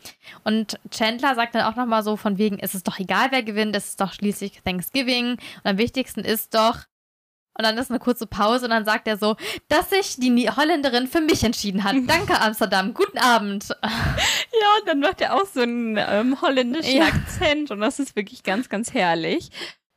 [0.44, 3.74] Und Chandler sagt dann auch nochmal so von wegen, es ist doch egal, wer gewinnt,
[3.74, 6.80] es ist doch schließlich Thanksgiving und am wichtigsten ist doch,
[7.58, 9.36] und dann ist eine kurze Pause und dann sagt er so,
[9.68, 11.94] dass sich die Holländerin für mich entschieden hat.
[12.06, 12.94] Danke, Amsterdam.
[12.94, 13.68] Guten Abend.
[14.54, 17.04] Ja, und dann macht er auch so einen ähm, holländischen Ja.
[17.06, 19.48] Akzent und das ist wirklich ganz, ganz herrlich.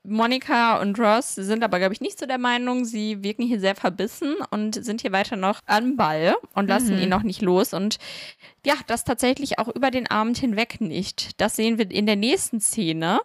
[0.07, 2.85] Monika und Ross sind aber, glaube ich, nicht so der Meinung.
[2.85, 7.01] Sie wirken hier sehr verbissen und sind hier weiter noch am Ball und lassen Mhm.
[7.01, 7.73] ihn noch nicht los.
[7.73, 7.97] Und
[8.65, 11.39] ja, das tatsächlich auch über den Abend hinweg nicht.
[11.41, 13.19] Das sehen wir in der nächsten Szene.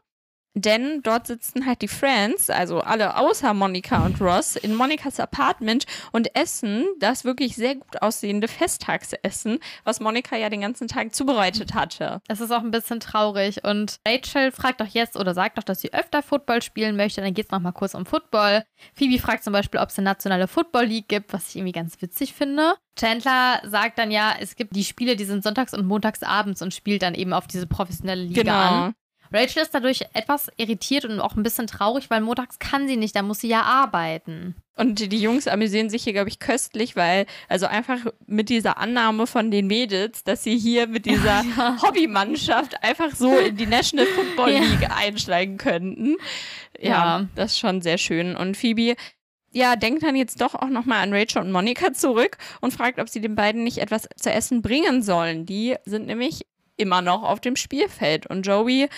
[0.54, 5.86] Denn dort sitzen halt die Friends, also alle außer Monika und Ross, in Monikas Apartment
[6.10, 11.74] und essen das wirklich sehr gut aussehende Festtagsessen, was Monika ja den ganzen Tag zubereitet
[11.74, 12.20] hatte.
[12.26, 15.80] Es ist auch ein bisschen traurig und Rachel fragt doch jetzt oder sagt doch, dass
[15.80, 17.20] sie öfter Football spielen möchte.
[17.20, 18.64] Dann geht es nochmal kurz um Football.
[18.94, 22.00] Phoebe fragt zum Beispiel, ob es eine nationale Football League gibt, was ich irgendwie ganz
[22.02, 22.74] witzig finde.
[22.98, 26.74] Chandler sagt dann ja, es gibt die Spiele, die sind sonntags und montags abends und
[26.74, 28.94] spielt dann eben auf diese professionelle Liga an.
[29.32, 33.14] Rachel ist dadurch etwas irritiert und auch ein bisschen traurig, weil montags kann sie nicht,
[33.14, 34.54] da muss sie ja arbeiten.
[34.76, 39.26] Und die Jungs amüsieren sich hier, glaube ich, köstlich, weil, also einfach mit dieser Annahme
[39.26, 41.44] von den Mädels, dass sie hier mit dieser
[41.82, 44.60] Hobbymannschaft einfach so in die National Football Ja.
[44.60, 46.16] League einsteigen könnten.
[46.78, 46.88] Ja,
[47.20, 47.28] Ja.
[47.34, 48.36] das ist schon sehr schön.
[48.36, 48.94] Und Phoebe,
[49.52, 53.08] ja, denkt dann jetzt doch auch nochmal an Rachel und Monika zurück und fragt, ob
[53.08, 55.44] sie den beiden nicht etwas zu essen bringen sollen.
[55.44, 58.26] Die sind nämlich immer noch auf dem Spielfeld.
[58.26, 58.88] Und Joey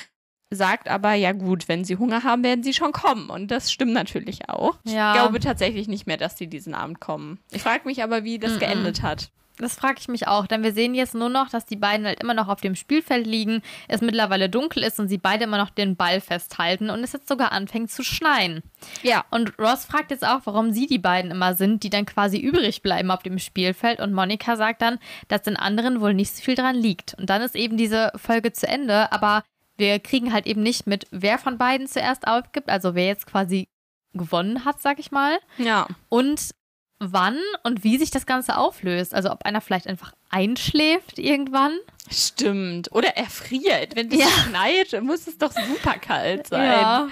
[0.55, 3.31] sagt aber, ja gut, wenn sie Hunger haben, werden sie schon kommen.
[3.31, 4.77] Und das stimmt natürlich auch.
[4.85, 5.13] Ja.
[5.13, 7.39] Ich glaube tatsächlich nicht mehr, dass sie diesen Abend kommen.
[7.51, 8.59] Ich frage mich aber, wie das Mm-mm.
[8.61, 9.31] geendet hat.
[9.59, 12.23] Das frage ich mich auch, denn wir sehen jetzt nur noch, dass die beiden halt
[12.23, 15.71] immer noch auf dem Spielfeld liegen, es mittlerweile dunkel ist und sie beide immer noch
[15.71, 18.63] den Ball festhalten und es jetzt sogar anfängt zu schneien.
[19.03, 19.25] Ja.
[19.31, 22.83] Und Ross fragt jetzt auch, warum sie die beiden immer sind, die dann quasi übrig
[22.83, 24.01] bleiben auf dem Spielfeld.
[24.01, 24.99] Und Monika sagt dann,
[25.29, 27.15] dass den anderen wohl nicht so viel dran liegt.
[27.19, 29.45] Und dann ist eben diese Folge zu Ende, aber
[29.77, 33.69] wir kriegen halt eben nicht mit, wer von beiden zuerst aufgibt, also wer jetzt quasi
[34.15, 35.39] gewonnen hat, sag ich mal.
[35.59, 35.87] Ja.
[36.09, 36.51] Und
[36.99, 39.15] wann und wie sich das Ganze auflöst.
[39.15, 41.77] Also ob einer vielleicht einfach einschläft irgendwann.
[42.11, 42.93] Stimmt.
[42.93, 43.97] Oder er friert.
[43.97, 44.29] Wenn es Ja.
[44.29, 47.11] schneit, muss es doch super kalt sein.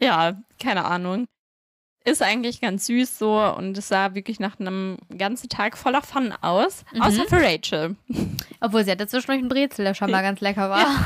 [0.00, 0.36] Ja.
[0.58, 1.26] keine Ahnung.
[2.04, 6.32] Ist eigentlich ganz süß so und es sah wirklich nach einem ganzen Tag voller Fun
[6.40, 6.84] aus.
[6.94, 7.02] Mhm.
[7.02, 7.96] Außer für Rachel.
[8.60, 10.86] Obwohl sie hatte zwischendurch einen Brezel, der scheinbar ganz lecker war.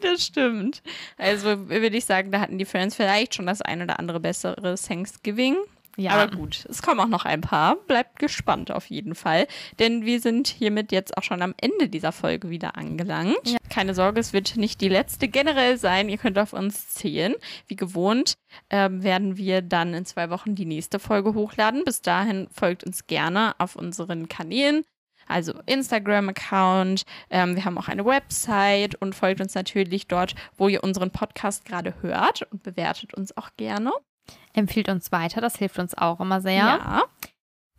[0.00, 0.82] Das stimmt.
[1.16, 4.74] Also würde ich sagen, da hatten die Friends vielleicht schon das ein oder andere bessere
[4.74, 5.56] Thanksgiving.
[5.96, 6.12] Ja.
[6.12, 7.76] Aber gut, es kommen auch noch ein paar.
[7.76, 9.46] Bleibt gespannt auf jeden Fall.
[9.78, 13.38] Denn wir sind hiermit jetzt auch schon am Ende dieser Folge wieder angelangt.
[13.44, 13.58] Ja.
[13.70, 16.08] Keine Sorge, es wird nicht die letzte generell sein.
[16.08, 17.34] Ihr könnt auf uns zählen.
[17.66, 18.34] Wie gewohnt
[18.70, 21.84] ähm, werden wir dann in zwei Wochen die nächste Folge hochladen.
[21.84, 24.84] Bis dahin folgt uns gerne auf unseren Kanälen.
[25.26, 30.84] Also Instagram-Account, ähm, wir haben auch eine Website und folgt uns natürlich dort, wo ihr
[30.84, 33.90] unseren Podcast gerade hört und bewertet uns auch gerne.
[34.52, 36.54] Empfiehlt uns weiter, das hilft uns auch immer sehr.
[36.54, 37.02] ja.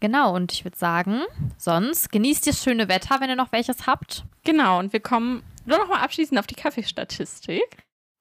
[0.02, 1.22] Genau, und ich würde sagen,
[1.58, 4.26] sonst genießt das schöne Wetter, wenn ihr noch welches habt.
[4.44, 7.64] Genau, und wir kommen nur noch mal abschließend auf die Kaffeestatistik.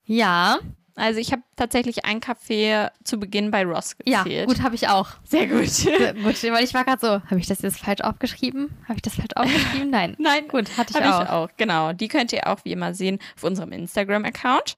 [0.06, 0.58] Ja,
[0.96, 4.46] Also ich habe tatsächlich einen Kaffee zu Beginn bei Ross ja, gezählt.
[4.48, 5.08] gut, habe ich auch.
[5.24, 5.66] Sehr gut.
[5.68, 8.70] Sehr gut, weil ich war gerade so, habe ich das jetzt falsch aufgeschrieben?
[8.84, 9.90] Habe ich das falsch aufgeschrieben?
[9.90, 10.14] Nein.
[10.20, 11.22] Nein, Gut, hatte ich auch.
[11.24, 11.48] ich auch.
[11.56, 14.74] Genau, die könnt ihr auch wie immer sehen auf unserem Instagram-Account.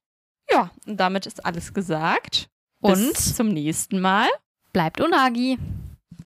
[0.50, 2.48] Ja, und damit ist alles gesagt.
[2.80, 4.28] Und Bis zum nächsten Mal.
[4.72, 5.58] bleibt Unagi.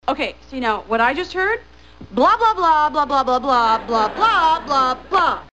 [0.05, 1.59] Okay, see now, what I just heard?
[2.11, 5.47] Blah, blah, blah, blah, blah, blah, blah, blah, blah, blah, blah.